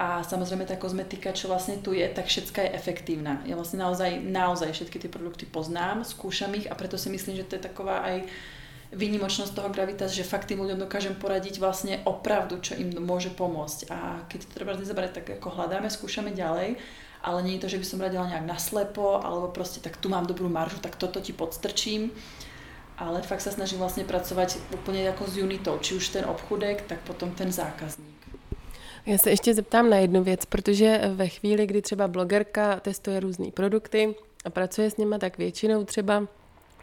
A 0.00 0.24
samozrejme 0.24 0.64
tá 0.64 0.80
kozmetika, 0.80 1.36
čo 1.36 1.52
vlastne 1.52 1.76
tu 1.76 1.92
je, 1.92 2.08
tak 2.08 2.24
všetká 2.24 2.64
je 2.64 2.72
efektívna. 2.72 3.44
Ja 3.44 3.52
vlastne 3.52 3.84
naozaj, 3.84 4.24
naozaj 4.24 4.72
všetky 4.72 4.96
tie 4.96 5.12
produkty 5.12 5.44
poznám, 5.44 6.08
skúšam 6.08 6.56
ich 6.56 6.64
a 6.64 6.72
preto 6.72 6.96
si 6.96 7.12
myslím, 7.12 7.36
že 7.36 7.44
to 7.44 7.60
je 7.60 7.68
taková 7.68 8.08
aj 8.08 8.24
výnimočnosť 8.96 9.52
toho 9.52 9.68
Gravitas, 9.68 10.16
že 10.16 10.24
fakt 10.24 10.48
tým 10.48 10.64
ľuďom 10.64 10.80
dokážem 10.80 11.12
poradiť 11.20 11.60
vlastne 11.60 12.00
opravdu, 12.08 12.64
čo 12.64 12.80
im 12.80 12.96
môže 12.96 13.28
pomôcť. 13.28 13.92
A 13.92 14.24
keď 14.24 14.48
to 14.48 14.54
treba 14.56 14.72
nezabrať, 14.72 15.20
tak 15.20 15.26
ako 15.36 15.52
hľadáme, 15.52 15.92
skúšame 15.92 16.32
ďalej, 16.32 16.80
ale 17.20 17.38
nie 17.44 17.60
je 17.60 17.68
to, 17.68 17.76
že 17.76 17.80
by 17.84 17.86
som 17.86 18.00
radila 18.00 18.24
nejak 18.24 18.48
naslepo, 18.48 19.20
alebo 19.20 19.52
proste 19.52 19.84
tak 19.84 20.00
tu 20.00 20.08
mám 20.08 20.24
dobrú 20.24 20.48
maržu, 20.48 20.80
tak 20.80 20.96
toto 20.96 21.20
ti 21.20 21.36
podstrčím. 21.36 22.08
Ale 22.96 23.20
fakt 23.20 23.44
sa 23.44 23.52
snažím 23.52 23.84
vlastne 23.84 24.08
pracovať 24.08 24.64
úplne 24.72 25.04
ako 25.12 25.28
s 25.28 25.36
unitou, 25.36 25.76
či 25.84 25.92
už 25.92 26.08
ten 26.08 26.24
obchudek, 26.24 26.88
tak 26.88 27.04
potom 27.04 27.36
ten 27.36 27.52
zákazník. 27.52 28.39
Já 29.06 29.18
se 29.18 29.30
ještě 29.30 29.54
zeptám 29.54 29.90
na 29.90 29.96
jednu 29.96 30.22
věc, 30.22 30.44
protože 30.44 31.00
ve 31.14 31.28
chvíli, 31.28 31.66
kdy 31.66 31.82
třeba 31.82 32.08
blogerka 32.08 32.80
testuje 32.80 33.20
různé 33.20 33.50
produkty 33.50 34.14
a 34.44 34.50
pracuje 34.50 34.90
s 34.90 34.96
nimi, 34.96 35.16
tak 35.18 35.38
většinou 35.38 35.84
třeba 35.84 36.26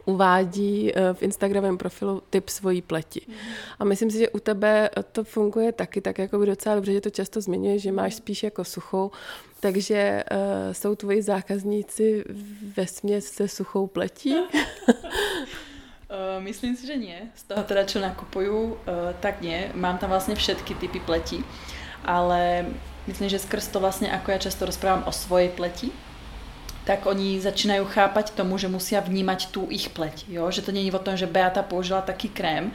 uvádí 0.08 0.92
eh, 0.92 1.14
v 1.14 1.24
Instagramem 1.24 1.78
profilu 1.78 2.24
typ 2.30 2.50
svojí 2.50 2.82
pleti. 2.82 3.22
A 3.80 3.84
myslím 3.84 4.12
si, 4.12 4.18
že 4.18 4.30
u 4.30 4.40
tebe 4.40 4.90
to 5.12 5.24
funguje 5.24 5.72
taky 5.72 6.02
tak 6.02 6.18
jako 6.18 6.40
by 6.40 6.46
docela 6.46 6.76
dobře, 6.76 6.94
že 6.94 7.02
to 7.02 7.10
často 7.10 7.42
zmiňuje, 7.42 7.80
že 7.80 7.92
máš 7.92 8.16
spíš 8.16 8.44
jako 8.44 8.64
suchou, 8.64 9.12
takže 9.60 10.24
uh, 10.32 10.38
jsou 10.74 10.96
tvoji 10.96 11.22
zákazníci 11.22 12.24
ve 12.76 12.88
směs 12.88 13.26
se 13.26 13.48
suchou 13.48 13.88
pletí? 13.88 14.36
Uh, 14.36 14.46
myslím 16.40 16.76
si, 16.76 16.88
že 16.88 16.96
nie. 16.96 17.20
Z 17.36 17.44
toho 17.44 17.64
teda, 17.64 17.84
čo 17.84 18.00
nakupujú, 18.00 18.56
uh, 18.72 19.12
tak 19.20 19.42
nie. 19.42 19.72
Mám 19.76 19.98
tam 19.98 20.10
vlastne 20.10 20.36
všetky 20.40 20.76
typy 20.80 21.00
pleti, 21.04 21.44
ale 22.08 22.72
myslím, 23.12 23.28
že 23.28 23.44
skrz 23.44 23.68
to 23.68 23.84
vlastne, 23.84 24.08
ako 24.08 24.32
ja 24.32 24.40
často 24.40 24.64
rozprávam 24.64 25.04
o 25.04 25.12
svojej 25.12 25.52
pleti, 25.52 25.92
tak 26.88 27.04
oni 27.04 27.44
začínajú 27.44 27.84
chápať 27.92 28.32
tomu, 28.32 28.56
že 28.56 28.72
musia 28.72 29.04
vnímať 29.04 29.52
tú 29.52 29.68
ich 29.68 29.92
pleť. 29.92 30.32
Jo? 30.32 30.48
Že 30.48 30.64
to 30.64 30.72
je 30.72 30.96
o 30.96 31.04
tom, 31.04 31.20
že 31.20 31.28
Beata 31.28 31.60
použila 31.60 32.00
taký 32.00 32.32
krém, 32.32 32.72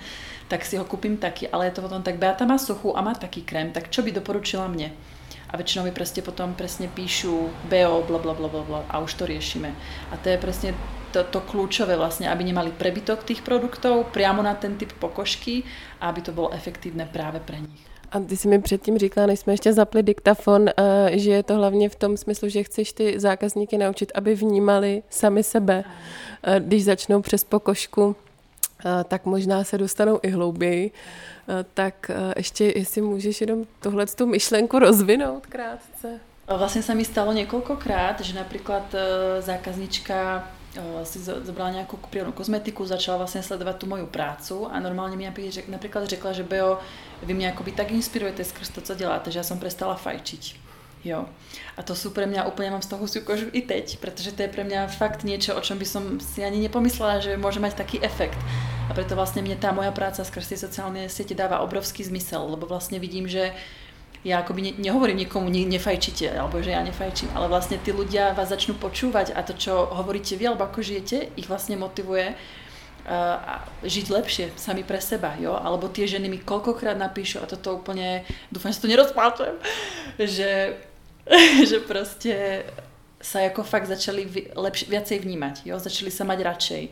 tak 0.53 0.69
si 0.69 0.77
ho 0.77 0.85
kúpim 0.85 1.17
taký, 1.17 1.49
ale 1.49 1.73
je 1.73 1.81
to 1.81 1.89
o 1.89 1.89
tom, 1.89 2.05
tak 2.05 2.21
Beata 2.21 2.45
má 2.45 2.61
suchu 2.61 2.93
a 2.93 3.01
má 3.01 3.17
taký 3.17 3.41
krém, 3.41 3.73
tak 3.73 3.89
čo 3.89 4.05
by 4.05 4.13
doporučila 4.13 4.69
mne? 4.69 4.93
A 5.49 5.57
väčšinou 5.57 5.89
mi 5.89 5.97
proste 5.97 6.21
potom 6.21 6.53
presne 6.53 6.93
píšu 6.93 7.49
BO, 7.73 7.97
bla 8.05 8.21
bla 8.21 8.37
bla 8.37 8.49
bla 8.49 8.81
a 8.89 9.01
už 9.01 9.17
to 9.17 9.25
riešime. 9.25 9.73
A 10.13 10.17
to 10.21 10.29
je 10.29 10.37
presne 10.41 10.77
to, 11.13 11.25
to 11.29 11.45
kľúčové 11.45 11.97
vlastne, 11.97 12.29
aby 12.29 12.45
nemali 12.45 12.73
prebytok 12.73 13.25
tých 13.25 13.45
produktov 13.45 14.13
priamo 14.17 14.41
na 14.41 14.57
ten 14.57 14.81
typ 14.81 14.93
pokožky 14.97 15.65
a 16.01 16.09
aby 16.09 16.21
to 16.25 16.33
bolo 16.33 16.53
efektívne 16.57 17.05
práve 17.05 17.41
pre 17.41 17.61
nich. 17.61 17.92
A 18.13 18.21
ty 18.21 18.37
jsi 18.37 18.49
mi 18.49 18.59
předtím 18.59 18.99
říkala, 18.99 19.27
než 19.27 19.41
jsme 19.41 19.53
ještě 19.53 19.73
zapli 19.73 20.03
diktafon, 20.03 20.69
eh, 20.69 21.19
že 21.19 21.31
je 21.31 21.43
to 21.43 21.55
hlavně 21.55 21.89
v 21.89 21.97
tom 21.97 22.17
smyslu, 22.17 22.49
že 22.49 22.63
chceš 22.63 22.93
ty 22.93 23.21
zákazníky 23.21 23.79
naučit, 23.79 24.13
aby 24.15 24.35
vnímali 24.35 25.03
sami 25.11 25.43
sebe. 25.43 25.85
Eh, 26.43 26.61
když 26.61 26.85
začnou 26.85 27.23
přes 27.23 27.45
pokožku, 27.45 28.17
eh, 28.85 29.05
tak 29.09 29.25
možná 29.25 29.65
se 29.65 29.79
dostanou 29.79 30.21
i 30.23 30.31
hlouběji. 30.31 30.91
Tak 31.75 32.11
ještě, 32.37 32.73
jestli 32.77 33.01
můžeš 33.01 33.41
jenom 33.41 33.65
tohle 33.81 34.07
tu 34.07 34.27
myšlenku 34.27 34.79
rozvinout 34.79 35.47
krátce. 35.47 36.23
Vlastne 36.47 36.87
sa 36.87 36.95
mi 36.95 37.03
stalo 37.03 37.35
niekoľkokrát, 37.35 38.23
že 38.23 38.39
napríklad 38.39 38.87
zákaznička 39.43 40.47
si 41.05 41.21
zobrala 41.21 41.83
nejakú 41.83 42.01
prírodnú 42.09 42.33
kozmetiku, 42.33 42.89
začala 42.89 43.21
vlastne 43.25 43.45
sledovať 43.45 43.77
tú 43.77 43.87
moju 43.89 44.09
prácu 44.09 44.65
a 44.73 44.81
normálne 44.81 45.21
mi 45.21 45.29
napríklad 45.69 46.09
řekla, 46.09 46.33
že 46.33 46.49
Beo, 46.49 46.81
vy 47.21 47.33
mňa 47.37 47.53
akoby 47.53 47.77
tak 47.77 47.93
inspirujete 47.93 48.45
skrz 48.45 48.69
to, 48.73 48.81
co 48.81 48.95
děláte, 48.95 49.29
že 49.29 49.39
ja 49.39 49.45
som 49.45 49.61
prestala 49.61 50.01
fajčiť. 50.01 50.63
Jo. 51.03 51.27
A 51.77 51.83
to 51.83 51.99
sú 51.99 52.15
pre 52.15 52.31
mňa 52.31 52.47
úplne, 52.47 52.71
mám 52.71 52.83
z 52.83 52.95
toho 52.95 53.05
si 53.11 53.21
kožu 53.21 53.51
i 53.51 53.67
teď, 53.67 53.99
pretože 53.99 54.33
to 54.39 54.47
je 54.47 54.55
pre 54.55 54.63
mňa 54.63 54.87
fakt 54.87 55.27
niečo, 55.27 55.51
o 55.59 55.61
čom 55.61 55.75
by 55.75 55.87
som 55.87 56.23
si 56.23 56.47
ani 56.47 56.63
nepomyslela, 56.63 57.19
že 57.19 57.35
môže 57.35 57.59
mať 57.59 57.75
taký 57.75 57.99
efekt. 57.99 58.39
A 58.87 58.95
preto 58.95 59.19
vlastne 59.19 59.43
mne 59.43 59.59
tá 59.59 59.75
moja 59.75 59.91
práca 59.91 60.23
skrz 60.23 60.55
tie 60.55 60.59
sociálne 60.63 61.11
siete 61.11 61.35
dáva 61.35 61.59
obrovský 61.67 62.07
zmysel, 62.07 62.47
lebo 62.47 62.71
vlastne 62.71 63.03
vidím, 63.03 63.27
že 63.27 63.51
ja 64.23 64.39
akoby 64.39 64.61
ne, 64.63 64.73
nehovorím 64.79 65.27
niekomu, 65.27 65.51
ne, 65.51 65.67
nefajčite, 65.67 66.31
alebo 66.31 66.63
že 66.63 66.71
ja 66.71 66.83
nefajčím, 66.87 67.35
ale 67.35 67.51
vlastne 67.51 67.79
tí 67.83 67.91
ľudia 67.91 68.35
vás 68.39 68.55
začnú 68.55 68.79
počúvať 68.79 69.35
a 69.35 69.43
to, 69.43 69.59
čo 69.59 69.91
hovoríte 69.91 70.39
vy, 70.39 70.47
alebo 70.47 70.63
ako 70.63 70.79
žijete, 70.79 71.35
ich 71.35 71.51
vlastne 71.51 71.75
motivuje 71.75 72.39
uh, 72.39 73.59
žiť 73.83 74.07
lepšie 74.15 74.45
sami 74.55 74.87
pre 74.87 75.03
seba, 75.03 75.35
jo? 75.43 75.59
Alebo 75.59 75.91
tie 75.91 76.07
ženy 76.07 76.31
mi 76.31 76.39
koľkokrát 76.39 76.95
napíšu 76.95 77.43
a 77.43 77.51
toto 77.51 77.83
úplne, 77.83 78.23
dúfam, 78.55 78.71
že 78.71 78.79
to 78.79 78.91
nerozpláčem, 78.91 79.59
že, 80.23 80.79
že 81.71 81.83
proste 81.83 82.63
sa 83.23 83.43
ako 83.43 83.63
fakt 83.67 83.91
začali 83.91 84.55
lepš- 84.55 84.87
viacej 84.87 85.19
vnímať, 85.19 85.67
jo? 85.67 85.83
Začali 85.83 86.15
sa 86.15 86.23
mať 86.23 86.39
radšej 86.47 86.83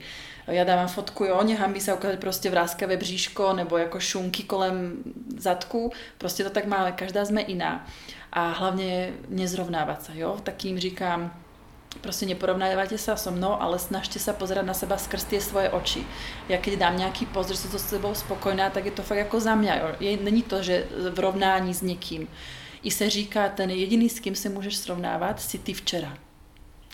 ja 0.51 0.65
dávam 0.65 0.89
fotku, 0.89 1.25
jo, 1.25 1.41
nechám 1.43 1.75
sa 1.81 1.95
ukázať 1.95 2.19
proste 2.19 2.51
vráskavé 2.51 2.97
bříško 2.97 3.53
nebo 3.53 3.79
jako 3.79 4.01
šunky 4.01 4.43
kolem 4.43 5.03
zadku, 5.39 5.93
proste 6.19 6.45
to 6.45 6.51
tak 6.51 6.67
máme, 6.67 6.93
každá 6.93 7.25
sme 7.25 7.41
iná. 7.41 7.87
A 8.33 8.53
hlavne 8.53 9.13
nezrovnávať 9.29 9.99
sa, 10.03 10.13
jo, 10.15 10.39
tak 10.43 10.65
im 10.65 10.79
říkám, 10.79 11.35
proste 11.99 12.27
neporovnávajte 12.31 12.95
sa 12.95 13.19
so 13.19 13.35
mnou, 13.35 13.59
ale 13.59 13.83
snažte 13.83 14.23
sa 14.23 14.31
pozerať 14.31 14.63
na 14.63 14.75
seba 14.75 14.95
skrz 14.95 15.27
tie 15.27 15.43
svoje 15.43 15.67
oči. 15.75 16.07
Ja 16.47 16.63
keď 16.63 16.79
dám 16.79 16.95
nejaký 17.03 17.27
post, 17.35 17.51
že 17.51 17.67
som 17.67 17.75
so 17.75 17.83
sebou 17.83 18.15
spokojná, 18.15 18.71
tak 18.71 18.87
je 18.87 18.95
to 18.95 19.03
fakt 19.03 19.27
ako 19.27 19.43
za 19.43 19.59
mňa. 19.59 19.75
Jo. 19.75 19.89
Je, 19.99 20.15
není 20.23 20.47
to, 20.47 20.63
že 20.63 20.87
v 21.11 21.19
rovnání 21.19 21.75
s 21.75 21.83
někým. 21.83 22.31
I 22.83 22.91
se 22.91 23.11
říká, 23.11 23.49
ten 23.49 23.71
jediný, 23.71 24.09
s 24.09 24.21
kým 24.21 24.35
se 24.35 24.49
můžeš 24.49 24.77
srovnávat, 24.77 25.43
si 25.43 25.59
ty 25.59 25.75
včera. 25.75 26.30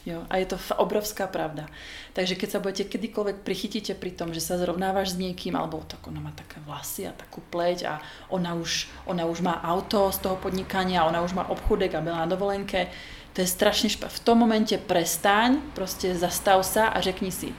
Jo, 0.06 0.22
a 0.30 0.38
je 0.38 0.46
to 0.46 0.58
obrovská 0.78 1.26
pravda. 1.26 1.66
Takže 2.14 2.38
keď 2.38 2.48
sa 2.48 2.62
budete 2.62 2.86
kedykoľvek 2.86 3.42
prichytíte 3.42 3.98
pri 3.98 4.14
tom, 4.14 4.30
že 4.30 4.38
sa 4.38 4.54
zrovnávaš 4.54 5.18
s 5.18 5.20
niekým, 5.20 5.58
alebo 5.58 5.82
tak 5.82 5.98
ona 6.06 6.22
má 6.22 6.30
také 6.30 6.62
vlasy 6.62 7.10
a 7.10 7.12
takú 7.12 7.42
pleť 7.50 7.78
a 7.90 7.98
ona 8.30 8.54
už, 8.54 8.86
ona 9.10 9.26
už 9.26 9.42
má 9.42 9.58
auto 9.58 10.06
z 10.14 10.22
toho 10.22 10.38
podnikania, 10.38 11.02
ona 11.02 11.26
už 11.26 11.34
má 11.34 11.50
obchudek 11.50 11.98
a 11.98 12.06
byla 12.06 12.22
na 12.22 12.30
dovolenke, 12.30 12.86
to 13.34 13.42
je 13.42 13.50
strašne 13.50 13.90
špa. 13.90 14.06
V 14.06 14.22
tom 14.22 14.38
momente 14.38 14.78
prestaň, 14.78 15.58
proste 15.74 16.14
zastav 16.14 16.62
sa 16.62 16.94
a 16.94 17.02
řekni 17.02 17.34
si 17.34 17.50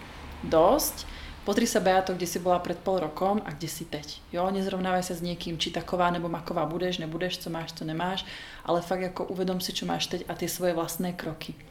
dosť, 0.47 1.03
pozri 1.43 1.67
sa 1.67 1.83
Beato, 1.83 2.15
kde 2.15 2.31
si 2.31 2.39
bola 2.39 2.63
pred 2.63 2.79
pol 2.79 3.03
rokom 3.03 3.43
a 3.43 3.51
kde 3.51 3.67
si 3.67 3.83
teď. 3.83 4.23
Jo, 4.31 4.47
nezrovnávaj 4.47 5.03
sa 5.03 5.19
s 5.19 5.21
niekým, 5.21 5.60
či 5.60 5.75
taková 5.75 6.15
nebo 6.15 6.31
maková 6.31 6.63
budeš, 6.63 7.03
nebudeš, 7.03 7.43
co 7.43 7.51
máš, 7.51 7.75
co 7.75 7.83
nemáš, 7.83 8.23
ale 8.63 8.79
fakt 8.79 9.03
ako 9.03 9.36
uvedom 9.36 9.60
si, 9.60 9.75
čo 9.75 9.83
máš 9.83 10.07
teď 10.07 10.31
a 10.31 10.33
tie 10.39 10.47
svoje 10.47 10.71
vlastné 10.71 11.12
kroky. 11.12 11.66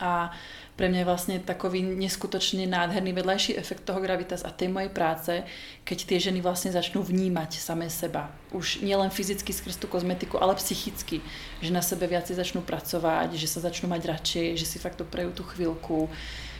A 0.00 0.30
pre 0.76 0.92
mňa 0.92 0.98
je 1.00 1.08
vlastne 1.08 1.36
takový 1.40 1.80
neskutočne 1.80 2.68
nádherný 2.68 3.16
vedľajší 3.16 3.56
efekt 3.56 3.88
toho 3.88 3.96
Gravitas 3.96 4.44
a 4.44 4.52
tej 4.52 4.68
mojej 4.68 4.92
práce, 4.92 5.32
keď 5.88 5.98
tie 6.04 6.18
ženy 6.20 6.44
vlastne 6.44 6.68
začnú 6.68 7.00
vnímať 7.00 7.56
samé 7.56 7.88
seba. 7.88 8.28
Už 8.52 8.84
nielen 8.84 9.08
fyzicky 9.08 9.56
skrz 9.56 9.80
tú 9.80 9.88
kozmetiku, 9.88 10.36
ale 10.36 10.52
psychicky. 10.60 11.24
Že 11.64 11.70
na 11.72 11.80
sebe 11.80 12.04
viacej 12.04 12.36
začnú 12.36 12.60
pracovať, 12.60 13.40
že 13.40 13.48
sa 13.48 13.64
začnú 13.64 13.88
mať 13.88 14.04
radšej, 14.04 14.46
že 14.60 14.66
si 14.68 14.76
fakt 14.76 15.00
doprejú 15.00 15.32
tú 15.32 15.42
chvíľku, 15.48 16.12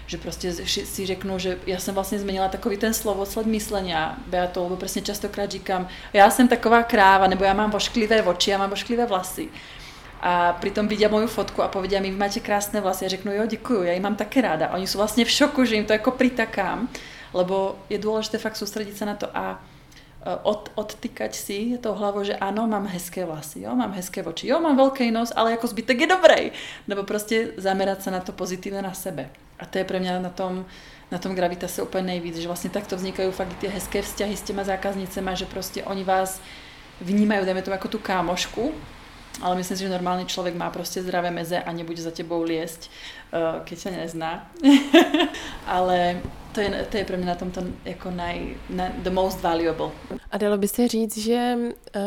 že 0.06 0.18
prostě 0.18 0.52
si 0.66 1.06
řeknu, 1.06 1.38
že 1.38 1.58
já 1.66 1.78
jsem 1.78 1.94
vlastně 1.94 2.18
změnila 2.18 2.48
takový 2.48 2.76
ten 2.76 2.94
slovosled 2.94 3.46
myslenia, 3.46 4.16
Beato, 4.26 4.62
lebo 4.62 4.76
přesně 4.76 5.02
častokrát 5.02 5.50
říkám, 5.50 5.88
já 6.12 6.30
jsem 6.30 6.48
taková 6.48 6.82
kráva, 6.82 7.26
nebo 7.26 7.44
já 7.44 7.54
mám 7.54 7.70
vošklivé 7.70 8.22
oči, 8.22 8.50
já 8.50 8.58
mám 8.58 8.70
vošklivé 8.70 9.06
vlasy. 9.06 9.48
A 10.26 10.58
pritom 10.58 10.90
vidia 10.90 11.06
moju 11.06 11.30
fotku 11.30 11.62
a 11.62 11.70
povedia 11.70 12.02
mi, 12.02 12.10
vy 12.10 12.18
máte 12.18 12.42
krásne 12.42 12.82
vlasy. 12.82 13.06
Ja 13.06 13.14
řeknu, 13.14 13.30
jo, 13.32 13.46
děkuju, 13.46 13.82
já 13.82 13.92
ji 13.92 14.00
mám 14.00 14.18
také 14.18 14.40
ráda. 14.42 14.74
Oni 14.74 14.86
sú 14.90 14.98
vlastne 14.98 15.22
v 15.22 15.30
šoku, 15.30 15.62
že 15.62 15.78
im 15.78 15.86
to 15.86 15.94
jako 15.94 16.10
pritakám, 16.10 16.90
lebo 17.30 17.78
je 17.86 17.98
dôležité 18.02 18.42
fakt 18.42 18.58
sústrediť 18.58 18.96
sa 18.98 19.06
na 19.06 19.14
to 19.14 19.30
a 19.30 19.54
e, 19.54 19.58
od, 20.42 20.74
odtykať 20.74 21.30
si 21.30 21.78
tou 21.78 21.94
hlavou, 21.94 22.26
že 22.26 22.34
áno, 22.42 22.66
mám 22.66 22.90
hezké 22.90 23.22
vlasy, 23.22 23.62
jo, 23.62 23.70
mám 23.78 23.94
hezké 23.94 24.26
oči, 24.26 24.50
jo, 24.50 24.58
mám 24.58 24.74
veľký 24.74 25.14
nos, 25.14 25.30
ale 25.30 25.54
jako 25.54 25.66
zbytek 25.66 26.00
je 26.00 26.06
dobrý. 26.06 26.42
Nebo 26.90 27.06
prostě 27.06 27.54
zamerať 27.56 28.02
sa 28.02 28.10
na 28.10 28.20
to 28.20 28.34
pozitívne 28.34 28.82
na 28.82 28.98
sebe. 28.98 29.30
A 29.62 29.66
to 29.66 29.78
je 29.78 29.86
pre 29.86 30.02
mňa 30.02 30.26
na 30.26 30.34
tom, 30.34 30.66
na 31.10 31.18
tom 31.22 31.38
Gravitase 31.38 31.82
úplně 31.82 32.02
nejvíc, 32.02 32.36
že 32.36 32.50
vlastně 32.50 32.70
takto 32.70 32.96
vznikajú 32.96 33.30
fakt 33.30 33.62
ty 33.62 33.68
hezké 33.68 34.02
vzťahy 34.02 34.36
s 34.36 34.42
těma 34.42 34.64
zákaznicema, 34.64 35.34
že 35.34 35.46
prostě 35.46 35.84
oni 35.84 36.04
vás 36.04 36.40
vnímajú, 37.00 37.44
dajme 37.44 37.62
to 37.62 37.70
jako 37.70 37.88
tu 37.88 37.98
kámošku, 37.98 38.74
ale 39.42 39.56
myslím 39.56 39.76
si, 39.76 39.82
že 39.82 39.88
normálny 39.88 40.26
človek 40.26 40.54
má 40.54 40.70
prostě 40.70 41.02
zdravé 41.02 41.30
meze 41.30 41.62
a 41.62 41.72
nebude 41.72 42.02
za 42.02 42.10
tebou 42.10 42.42
liesť, 42.42 42.90
uh, 43.32 43.64
keď 43.64 43.78
sa 43.78 43.90
nezná. 43.90 44.50
ale 45.66 46.20
to 46.52 46.60
je, 46.60 46.86
to 46.90 46.96
je 46.96 47.04
pro 47.04 47.16
mě 47.16 47.26
na 47.26 47.34
tomto 47.34 47.60
jako 47.84 48.10
naj, 48.10 48.56
na, 48.70 48.88
the 48.98 49.10
most 49.10 49.42
valuable. 49.42 49.90
A 50.30 50.38
dalo 50.38 50.58
by 50.58 50.68
se 50.68 50.88
říct, 50.88 51.18
že 51.18 51.56
uh, 51.56 52.02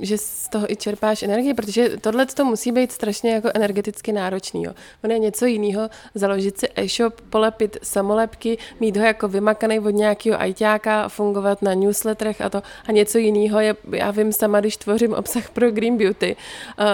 že 0.00 0.18
z 0.18 0.48
toho 0.48 0.72
i 0.72 0.76
čerpáš 0.76 1.22
energii, 1.22 1.54
protože 1.54 1.96
tohle 2.00 2.26
to 2.26 2.44
musí 2.44 2.72
být 2.72 2.92
strašně 2.92 3.30
jako 3.34 3.50
energeticky 3.54 4.12
náročný. 4.12 4.62
Jo. 4.62 4.74
Ono 5.04 5.12
je 5.12 5.18
něco 5.18 5.46
jiného 5.46 5.90
založit 6.14 6.58
si 6.58 6.68
e-shop, 6.76 7.20
polepit 7.20 7.76
samolepky, 7.82 8.58
mít 8.80 8.96
ho 8.96 9.04
jako 9.04 9.28
vymakaný 9.28 9.80
od 9.80 9.90
nějakého 9.90 10.40
ajťáka, 10.40 11.08
fungovat 11.08 11.62
na 11.62 11.74
newsletterech 11.74 12.40
a 12.40 12.50
to. 12.50 12.62
A 12.88 12.92
něco 12.92 13.18
jiného 13.18 13.60
je, 13.60 13.76
já 13.92 14.10
vím 14.10 14.32
sama, 14.32 14.60
když 14.60 14.76
tvořím 14.76 15.12
obsah 15.14 15.50
pro 15.50 15.70
Green 15.70 15.96
Beauty, 15.96 16.36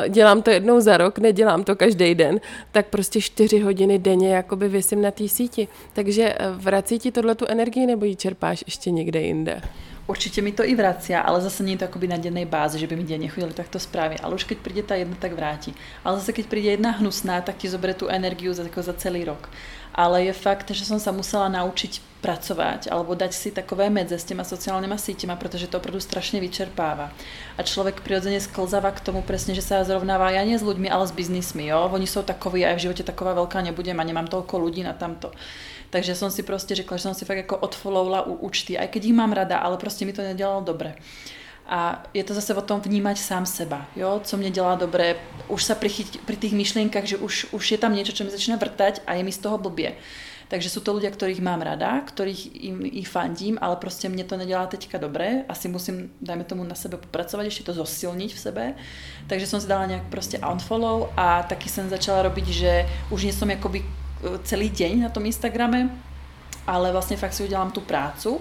dělám 0.09 0.43
to 0.43 0.51
jednou 0.51 0.81
za 0.81 0.97
rok, 0.97 1.19
nedělám 1.19 1.65
to 1.65 1.77
každý 1.77 2.15
den, 2.15 2.41
tak 2.73 2.87
prostě 2.87 3.21
čtyři 3.21 3.59
hodiny 3.59 3.99
denně 3.99 4.35
jakoby 4.35 4.69
vysím 4.69 5.03
na 5.03 5.11
té 5.11 5.29
síti. 5.29 5.69
Takže 5.93 6.35
eh, 6.39 6.51
vrací 6.51 6.99
ti 6.99 7.13
tohle 7.13 7.35
tu 7.35 7.47
energii 7.47 7.87
nebo 7.87 8.05
ji 8.05 8.17
čerpáš 8.17 8.65
ještě 8.67 8.91
někde 8.91 9.21
jinde? 9.21 9.63
Určite 10.03 10.43
mi 10.43 10.51
to 10.51 10.67
i 10.67 10.75
vracia, 10.75 11.23
ale 11.23 11.39
zase 11.41 11.63
nie 11.63 11.79
je 11.79 11.87
to 11.87 11.87
akoby 11.87 12.11
na 12.11 12.19
dennej 12.19 12.43
báze, 12.43 12.75
že 12.75 12.91
by 12.91 12.99
mi 12.99 13.07
denne 13.07 13.31
chodili 13.31 13.55
takto 13.55 13.79
správy. 13.79 14.19
Ale 14.19 14.35
už 14.35 14.51
keď 14.51 14.59
príde 14.59 14.83
tá 14.83 14.99
jedna, 14.99 15.15
tak 15.15 15.39
vráti. 15.39 15.71
Ale 16.03 16.19
zase 16.19 16.35
keď 16.35 16.51
príde 16.51 16.75
jedna 16.75 16.91
hnusná, 16.99 17.39
tak 17.39 17.63
ti 17.63 17.71
zoberie 17.71 17.95
tú 17.95 18.11
energiu 18.11 18.51
za, 18.51 18.67
za 18.67 18.95
celý 18.99 19.23
rok. 19.23 19.47
Ale 19.95 20.27
je 20.27 20.35
fakt, 20.35 20.75
že 20.75 20.83
som 20.83 20.99
sa 20.99 21.15
musela 21.15 21.47
naučiť 21.47 22.03
pracovať 22.23 22.87
alebo 22.89 23.19
dať 23.19 23.33
si 23.35 23.51
takové 23.51 23.91
medze 23.91 24.19
s 24.19 24.25
těma 24.25 24.45
sociálnyma 24.45 24.97
sítěma, 24.97 25.37
protože 25.37 25.67
to 25.67 25.79
opravdu 25.79 26.01
strašně 26.01 26.41
vyčerpáva. 26.41 27.11
A 27.59 27.63
člověk 27.63 28.01
přirozeně 28.01 28.41
sklzáva 28.41 28.91
k 28.91 29.01
tomu 29.01 29.23
presne, 29.23 29.55
že 29.55 29.63
sa 29.63 29.85
zrovnává 29.85 30.31
ja 30.31 30.43
nie 30.47 30.59
s 30.59 30.63
ľuďmi, 30.63 30.91
ale 30.91 31.07
s 31.07 31.13
biznismi. 31.13 31.67
Jo? 31.67 31.91
Oni 31.93 32.07
jsou 32.07 32.23
takoví 32.23 32.65
a 32.65 32.69
ja 32.69 32.77
v 32.77 32.85
živote 32.89 33.03
taková 33.03 33.35
veľká 33.35 33.63
nebudem 33.63 34.01
a 34.01 34.05
nemám 34.07 34.27
toľko 34.31 34.59
ľudí 34.59 34.83
na 34.83 34.95
tamto. 34.95 35.35
Takže 35.93 36.17
som 36.17 36.31
si 36.33 36.43
prostě 36.43 36.75
řekla, 36.75 36.97
že 36.97 37.03
som 37.03 37.15
si 37.15 37.25
fakt 37.25 37.37
jako 37.37 37.57
odfollowla 37.57 38.25
u 38.27 38.49
účty, 38.49 38.79
aj 38.79 38.89
keď 38.89 39.05
ich 39.05 39.13
mám 39.13 39.33
rada, 39.33 39.59
ale 39.59 39.77
prostě 39.77 40.05
mi 40.05 40.13
to 40.13 40.23
nedělalo 40.23 40.61
dobre. 40.61 40.95
A 41.67 42.03
je 42.15 42.25
to 42.25 42.35
zase 42.35 42.55
o 42.55 42.61
tom 42.61 42.81
vnímať 42.81 43.19
sám 43.19 43.47
seba, 43.47 43.87
jo? 43.97 44.21
co 44.25 44.37
mě 44.37 44.51
dělá 44.51 44.75
dobré, 44.75 45.17
už 45.49 45.65
sa 45.65 45.75
prichyť 45.75 46.25
pri 46.27 46.37
tých 46.37 46.53
myšlienkach, 46.53 47.05
že 47.05 47.17
už, 47.17 47.53
už 47.53 47.65
je 47.71 47.79
tam 47.79 47.95
niečo, 47.95 48.13
čo 48.13 48.25
mi 48.25 48.31
začína 48.33 48.57
vrtať 48.57 49.05
a 49.07 49.15
je 49.15 49.23
mi 49.23 49.33
z 49.33 49.39
toho 49.39 49.59
blbě. 49.59 49.93
Takže 50.53 50.69
sú 50.69 50.85
to 50.85 50.93
ľudia, 50.93 51.09
ktorých 51.09 51.41
mám 51.41 51.65
rada, 51.65 51.97
ktorých 52.05 52.41
im 52.61 52.85
ich 52.85 53.09
fandím, 53.09 53.57
ale 53.61 53.77
prostě 53.77 54.09
mě 54.09 54.25
to 54.25 54.37
nedělá 54.37 54.67
teďka 54.67 54.99
dobré. 54.99 55.45
Asi 55.49 55.69
musím, 55.69 56.13
dajme 56.21 56.45
tomu, 56.45 56.65
na 56.65 56.75
sebe 56.75 57.01
popracovať, 57.01 57.47
ešte 57.47 57.65
to 57.65 57.73
zosilniť 57.73 58.31
v 58.35 58.39
sebe. 58.39 58.65
Takže 59.33 59.47
som 59.47 59.61
si 59.61 59.69
dala 59.69 59.87
nejak 59.87 60.13
prostě 60.13 60.39
unfollow 60.45 61.09
a 61.17 61.43
taky 61.43 61.69
jsem 61.69 61.89
začala 61.89 62.23
robiť, 62.23 62.47
že 62.49 62.89
už 63.09 63.25
nie 63.25 63.33
som 63.33 63.49
jakoby 63.49 63.81
celý 64.43 64.71
deň 64.71 65.03
na 65.03 65.11
tom 65.11 65.27
Instagrame, 65.27 65.91
ale 66.67 66.93
vlastne 66.93 67.17
fakt 67.17 67.35
si 67.35 67.43
udělám 67.43 67.71
tu 67.71 67.81
prácu. 67.81 68.41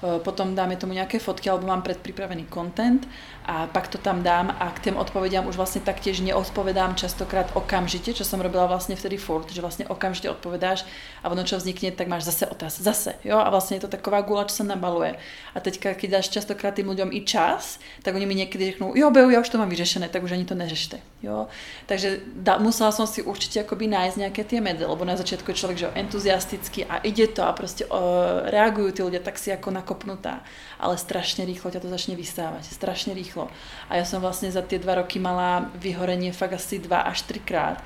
Eh, 0.00 0.18
potom 0.18 0.54
dáme 0.54 0.76
tomu 0.76 0.92
nějaké 0.92 1.18
fotky 1.18 1.50
alebo 1.50 1.66
mám 1.66 1.82
predpripravený 1.82 2.46
content 2.54 3.08
a 3.50 3.66
pak 3.66 3.90
to 3.90 3.98
tam 3.98 4.22
dám 4.22 4.54
a 4.54 4.70
k 4.70 4.78
tým 4.78 4.96
odpovediam 4.96 5.42
už 5.50 5.58
vlastne 5.58 5.82
taktiež 5.82 6.22
neodpovedám 6.22 6.94
častokrát 6.94 7.50
okamžite, 7.58 8.14
čo 8.14 8.22
som 8.22 8.38
robila 8.38 8.70
vlastne 8.70 8.94
vtedy 8.94 9.18
furt, 9.18 9.50
že 9.50 9.58
vlastne 9.58 9.90
okamžite 9.90 10.30
odpovedáš 10.30 10.86
a 11.26 11.34
ono 11.34 11.42
čo 11.42 11.58
vznikne, 11.58 11.90
tak 11.90 12.06
máš 12.06 12.30
zase 12.30 12.46
otáz, 12.46 12.78
zase, 12.78 13.18
jo, 13.26 13.42
a 13.42 13.50
vlastne 13.50 13.82
je 13.82 13.90
to 13.90 13.90
taková 13.90 14.22
gula, 14.22 14.46
čo 14.46 14.62
sa 14.62 14.64
nabaluje. 14.70 15.18
A 15.50 15.58
teďka, 15.58 15.98
keď 15.98 16.22
dáš 16.22 16.30
častokrát 16.30 16.78
tým 16.78 16.86
ľuďom 16.86 17.10
i 17.10 17.26
čas, 17.26 17.82
tak 18.06 18.14
oni 18.14 18.22
mi 18.22 18.38
niekedy 18.38 18.78
řeknú, 18.78 18.94
jo, 18.94 19.10
Beu, 19.10 19.26
ja 19.34 19.42
už 19.42 19.50
to 19.50 19.58
mám 19.58 19.68
vyřešené, 19.68 20.06
tak 20.14 20.22
už 20.22 20.38
ani 20.38 20.46
to 20.46 20.54
neřešte, 20.54 21.02
jo. 21.26 21.50
Takže 21.90 22.22
da, 22.30 22.62
musela 22.62 22.94
som 22.94 23.10
si 23.10 23.18
určite 23.18 23.66
akoby 23.66 23.90
nájsť 23.90 24.16
nejaké 24.16 24.46
tie 24.46 24.62
medze, 24.62 24.86
lebo 24.86 25.02
na 25.02 25.18
začiatku 25.18 25.50
je 25.50 25.58
človek, 25.58 25.78
že 25.78 25.90
entuziastický 25.98 26.86
a 26.86 27.02
ide 27.02 27.26
to 27.26 27.42
a 27.42 27.50
proste 27.50 27.82
uh, 27.90 28.46
reagujú 28.46 28.90
tí 28.94 29.00
ľudia 29.02 29.18
tak 29.18 29.42
si 29.42 29.50
ako 29.50 29.74
na 29.74 29.80
nakopnutá, 29.80 30.44
ale 30.76 31.00
strašne 31.00 31.48
rýchlo 31.48 31.72
ťa 31.72 31.80
to 31.80 31.88
začne 31.88 32.14
vystávať, 32.14 32.68
strašne 32.68 33.16
rýchlo. 33.16 33.39
A 33.86 33.96
ja 33.96 34.04
som 34.04 34.18
vlastne 34.18 34.50
za 34.50 34.60
tie 34.66 34.82
dva 34.82 34.98
roky 34.98 35.22
mala 35.22 35.70
vyhorenie 35.78 36.34
fakt 36.34 36.58
asi 36.58 36.82
dva 36.82 37.06
až 37.06 37.22
trikrát. 37.24 37.78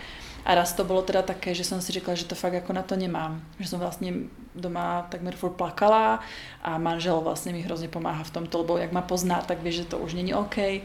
A 0.44 0.52
raz 0.52 0.76
to 0.76 0.84
bolo 0.84 1.00
teda 1.00 1.24
také, 1.24 1.56
že 1.56 1.64
som 1.64 1.80
si 1.80 1.92
řekla, 1.92 2.16
že 2.16 2.28
to 2.28 2.36
fakt 2.36 2.52
ako 2.56 2.72
na 2.76 2.84
to 2.84 2.96
nemám. 2.96 3.40
Že 3.60 3.76
som 3.76 3.80
vlastne 3.80 4.28
doma 4.52 5.08
takmer 5.08 5.32
furt 5.36 5.56
plakala 5.56 6.20
a 6.60 6.76
manžel 6.76 7.20
vlastne 7.24 7.56
mi 7.56 7.64
hrozne 7.64 7.88
pomáha 7.88 8.24
v 8.24 8.34
tomto, 8.40 8.60
lebo 8.60 8.76
jak 8.76 8.92
ma 8.92 9.00
pozná, 9.00 9.40
tak 9.40 9.64
vie, 9.64 9.72
že 9.72 9.88
to 9.88 9.96
už 9.96 10.16
není 10.16 10.36
OK. 10.36 10.84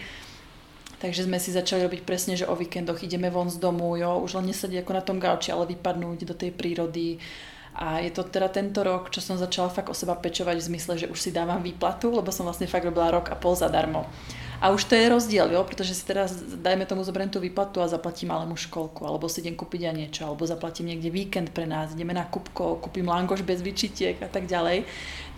Takže 0.99 1.27
sme 1.27 1.39
si 1.39 1.55
začali 1.55 1.84
robiť 1.88 2.01
presne, 2.03 2.36
že 2.36 2.47
o 2.47 2.55
víkendoch 2.55 3.03
ideme 3.03 3.32
von 3.32 3.47
z 3.47 3.60
domu, 3.60 3.95
jo, 3.95 4.19
už 4.19 4.39
len 4.39 4.51
nesedieť 4.51 4.84
ako 4.84 4.93
na 4.95 5.03
tom 5.03 5.17
gauči, 5.19 5.51
ale 5.51 5.71
vypadnúť 5.71 6.27
do 6.27 6.36
tej 6.36 6.51
prírody, 6.51 7.23
a 7.79 8.03
je 8.03 8.12
to 8.12 8.27
teda 8.27 8.51
tento 8.51 8.84
rok, 8.84 9.08
čo 9.08 9.23
som 9.23 9.39
začala 9.39 9.71
fakt 9.71 9.88
o 9.88 9.95
seba 9.95 10.12
pečovať 10.12 10.60
v 10.60 10.67
zmysle, 10.67 10.93
že 10.99 11.08
už 11.08 11.15
si 11.15 11.32
dávam 11.32 11.63
výplatu, 11.63 12.12
lebo 12.12 12.27
som 12.27 12.43
vlastne 12.43 12.67
fakt 12.67 12.84
robila 12.84 13.08
rok 13.08 13.32
a 13.32 13.39
pol 13.39 13.55
zadarmo. 13.55 14.03
A 14.60 14.76
už 14.76 14.91
to 14.91 14.95
je 14.95 15.10
rozdiel, 15.10 15.52
jo? 15.52 15.63
protože 15.63 15.95
si 15.95 16.06
teraz, 16.06 16.36
dajme 16.36 16.86
tomu, 16.86 17.04
zoberiem 17.04 17.32
tú 17.32 17.39
výplatu 17.39 17.80
a 17.80 17.88
zaplatím 17.88 18.30
malému 18.30 18.60
školku, 18.60 19.08
alebo 19.08 19.32
si 19.32 19.39
idem 19.39 19.56
kúpiť 19.56 19.82
ja 19.88 19.93
niečo, 19.95 20.28
alebo 20.28 20.43
zaplatím 20.43 20.91
niekde 20.91 21.08
víkend 21.08 21.56
pre 21.56 21.63
nás, 21.63 21.95
ideme 21.95 22.12
na 22.12 22.28
kupko, 22.28 22.76
kúpim 22.84 23.08
langoš 23.08 23.48
bez 23.48 23.63
vyčitiek 23.63 24.19
a 24.19 24.28
tak 24.28 24.52
ďalej. 24.52 24.84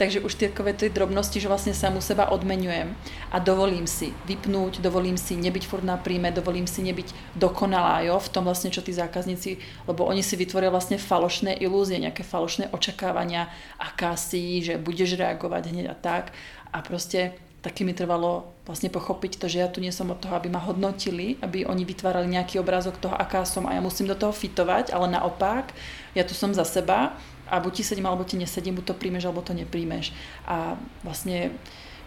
Takže 0.01 0.25
už 0.25 0.34
tie 0.34 0.49
takové 0.49 0.73
tie 0.73 0.89
drobnosti, 0.89 1.38
že 1.38 1.45
vlastne 1.45 1.77
samu 1.77 2.01
seba 2.01 2.34
odmenujem 2.34 2.97
a 3.29 3.38
dovolím 3.38 3.86
si 3.86 4.10
vypnúť, 4.25 4.81
dovolím 4.81 5.21
si 5.21 5.38
nebyť 5.38 5.69
furt 5.69 5.86
na 5.86 6.01
príjme, 6.01 6.34
dovolím 6.34 6.65
si 6.65 6.81
nebyť 6.81 7.38
dokonalá, 7.38 8.01
jo? 8.01 8.17
v 8.17 8.31
tom 8.34 8.49
vlastne, 8.49 8.73
čo 8.73 8.81
tí 8.81 8.89
zákazníci, 8.89 9.62
lebo 9.86 10.01
oni 10.01 10.25
si 10.25 10.34
vytvoria 10.34 10.73
vlastne 10.73 10.97
falošné 10.97 11.62
ilúzie, 11.62 12.01
nejaké 12.01 12.25
falošné 12.25 12.73
očakávania, 12.73 13.53
aká 13.77 14.17
si, 14.17 14.65
že 14.65 14.81
budeš 14.81 15.13
reagovať 15.13 15.69
hneď 15.69 15.93
a 15.93 15.95
tak. 15.95 16.34
A 16.73 16.81
proste 16.81 17.38
taky 17.62 17.86
mi 17.86 17.93
trvalo 17.93 18.50
vlastne 18.65 18.89
pochopiť 18.89 19.38
to, 19.38 19.45
že 19.45 19.62
ja 19.62 19.69
tu 19.69 19.86
nie 19.86 19.93
som 19.93 20.10
od 20.10 20.17
toho, 20.17 20.34
aby 20.34 20.50
ma 20.50 20.58
hodnotili, 20.58 21.38
aby 21.45 21.62
oni 21.65 21.86
vytvárali 21.86 22.26
nejaký 22.26 22.58
obrázok 22.58 22.97
toho, 22.97 23.13
aká 23.13 23.45
som 23.45 23.69
a 23.69 23.78
ja 23.78 23.82
musím 23.82 24.10
do 24.10 24.17
toho 24.17 24.34
fitovať, 24.34 24.89
ale 24.89 25.13
naopak, 25.13 25.69
ja 26.17 26.26
tu 26.26 26.34
som 26.34 26.50
za 26.58 26.65
seba 26.65 27.13
a 27.45 27.62
buď 27.62 27.82
ti 27.82 27.84
sedím, 27.86 28.10
alebo 28.10 28.26
ti 28.26 28.34
nesedím, 28.34 28.82
buď 28.82 28.86
to 28.91 28.95
príjmeš, 28.97 29.30
alebo 29.30 29.45
to 29.45 29.54
nepríjmeš. 29.54 30.10
A 30.50 30.74
vlastne, 31.06 31.54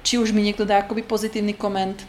či 0.03 0.19
už 0.19 0.35
mi 0.35 0.43
niekto 0.43 0.67
dá 0.67 0.83
akoby 0.83 1.07
pozitívny 1.07 1.55
koment, 1.55 2.03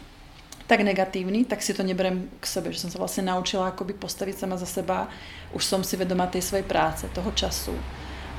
tak 0.66 0.82
negatívny, 0.82 1.46
tak 1.46 1.62
si 1.62 1.70
to 1.70 1.86
neberem 1.86 2.26
k 2.42 2.44
sebe, 2.50 2.74
že 2.74 2.82
som 2.82 2.90
sa 2.90 2.98
vlastne 2.98 3.30
naučila 3.30 3.70
akoby 3.70 3.94
postaviť 3.94 4.34
sama 4.42 4.58
za 4.58 4.66
seba, 4.66 5.06
už 5.54 5.62
som 5.62 5.86
si 5.86 5.94
vedomá 5.94 6.26
tej 6.26 6.42
svojej 6.42 6.66
práce, 6.66 7.06
toho 7.14 7.30
času 7.30 7.78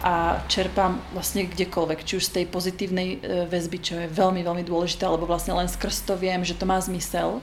a 0.03 0.45
čerpám 0.47 1.01
vlastne 1.13 1.49
kdekoľvek, 1.49 2.05
či 2.05 2.21
už 2.21 2.23
z 2.29 2.33
tej 2.41 2.45
pozitívnej 2.45 3.07
e, 3.15 3.17
väzby, 3.49 3.77
čo 3.81 3.93
je 3.97 4.07
veľmi, 4.07 4.45
veľmi 4.45 4.63
dôležité, 4.63 5.09
alebo 5.09 5.25
vlastne 5.25 5.57
len 5.57 5.65
skrz 5.65 6.05
to 6.05 6.13
viem, 6.13 6.45
že 6.45 6.53
to 6.53 6.69
má 6.69 6.77
zmysel, 6.77 7.41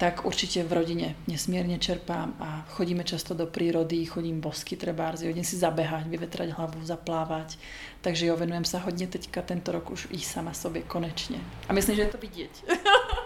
tak 0.00 0.24
určite 0.24 0.64
v 0.64 0.72
rodine 0.72 1.08
nesmierne 1.28 1.76
čerpám 1.76 2.32
a 2.40 2.64
chodíme 2.72 3.04
často 3.04 3.36
do 3.36 3.44
prírody, 3.44 4.08
chodím 4.08 4.40
bosky 4.40 4.72
trebárs, 4.76 5.20
idem 5.20 5.44
si 5.44 5.60
zabehať, 5.60 6.08
vyvetrať 6.08 6.56
hlavu, 6.56 6.80
zaplávať. 6.80 7.60
Takže 8.00 8.26
jo, 8.26 8.36
venujem 8.36 8.64
sa 8.64 8.78
hodně 8.78 9.06
teďka 9.06 9.42
tento 9.42 9.72
rok 9.72 9.90
už 9.90 10.08
i 10.10 10.18
sama 10.18 10.52
sobě 10.52 10.82
konečně. 10.82 11.38
A 11.68 11.72
myslím, 11.72 11.96
že 11.96 12.02
je 12.02 12.08
to 12.08 12.18
vidět. 12.18 12.50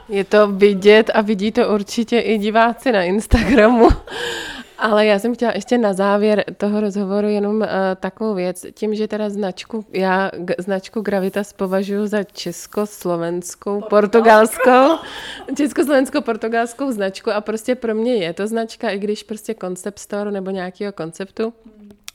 Je 0.09 0.25
to 0.25 0.49
vidět 0.49 1.11
a 1.15 1.21
vidí 1.21 1.53
to 1.53 1.69
určitě 1.75 2.21
i 2.21 2.39
diváci 2.39 2.93
na 2.93 3.03
Instagramu. 3.03 3.89
Ale 4.85 5.07
já 5.07 5.19
jsem 5.19 5.35
chtěla 5.35 5.53
ještě 5.55 5.79
na 5.79 5.93
závěr 5.93 6.45
toho 6.57 6.81
rozhovoru 6.81 7.29
jenom 7.29 7.57
uh, 7.57 7.67
takovou 8.01 8.35
věc. 8.35 8.67
Tím, 8.75 8.95
že 8.95 9.09
teda 9.09 9.31
značku, 9.31 9.85
já 9.93 10.31
značku 10.59 11.01
Gravitas 11.01 11.53
považuji 11.53 12.07
za 12.07 12.23
československou, 12.23 13.81
portugalskou, 13.81 14.99
československou, 15.57 16.21
portugalskou 16.21 16.93
značku 16.93 17.31
a 17.31 17.41
prostě 17.41 17.75
pro 17.75 17.95
mě 17.95 18.15
je 18.15 18.33
to 18.33 18.47
značka, 18.47 18.91
i 18.91 18.99
když 18.99 19.23
prostě 19.23 19.55
concept 19.61 19.99
store 19.99 20.31
nebo 20.31 20.51
nějakého 20.51 20.93
konceptu, 20.93 21.53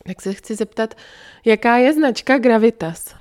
Tak 0.07 0.21
se 0.21 0.33
chci 0.33 0.55
zeptat, 0.55 0.95
jaká 1.45 1.77
je 1.77 1.93
značka 1.93 2.37
Gravitas? 2.37 3.15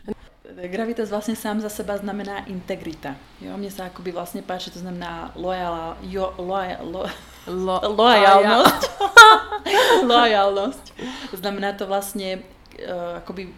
Gravitas 0.66 1.10
vlastně 1.10 1.36
sám 1.36 1.60
za 1.60 1.68
seba 1.68 1.96
znamená 1.96 2.44
integrita. 2.44 3.16
Jo, 3.40 3.56
mně 3.56 3.70
se 3.70 3.82
akoby 3.82 4.12
vlastně 4.12 4.42
páči, 4.42 4.70
to 4.70 4.78
znamená 4.78 5.32
loyala, 5.34 5.98
jo, 6.02 6.34
loyal, 6.38 6.76
lo, 6.82 7.06
lo, 7.46 7.80
lojalnost. 7.96 9.02
lojalnost. 10.06 10.94
Znamená 11.32 11.72
to 11.72 11.86
vlastně 11.86 12.38
uh, 12.38 13.16
akoby 13.16 13.48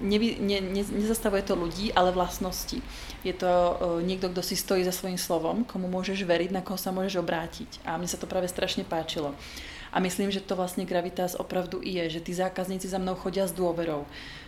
nevy, 0.00 0.36
ne, 0.40 0.60
ne, 0.60 0.84
nezastavuje 0.92 1.42
to 1.42 1.56
ľudí, 1.56 1.92
ale 1.94 2.12
vlastnosti. 2.12 2.82
Je 3.24 3.32
to 3.32 3.46
uh, 3.46 4.02
niekto, 4.02 4.28
kto 4.28 4.42
si 4.42 4.56
stojí 4.56 4.84
za 4.84 4.92
svojím 4.92 5.18
slovom, 5.18 5.64
komu 5.64 5.88
môžeš 5.88 6.22
veriť, 6.22 6.50
na 6.52 6.60
koho 6.60 6.78
sa 6.78 6.92
môžeš 6.92 7.16
obrátiť. 7.16 7.80
A 7.84 7.96
mne 7.96 8.08
sa 8.08 8.20
to 8.20 8.26
práve 8.26 8.48
strašne 8.48 8.84
páčilo. 8.84 9.34
A 9.92 10.00
myslím, 10.00 10.28
že 10.30 10.44
to 10.44 10.58
vlastne 10.58 10.84
Gravitas 10.84 11.38
opravdu 11.38 11.80
je, 11.80 12.10
že 12.10 12.20
tí 12.20 12.34
zákazníci 12.34 12.88
za 12.88 12.98
mnou 12.98 13.14
chodia 13.14 13.48
s 13.48 13.56
dôverou. 13.56 14.04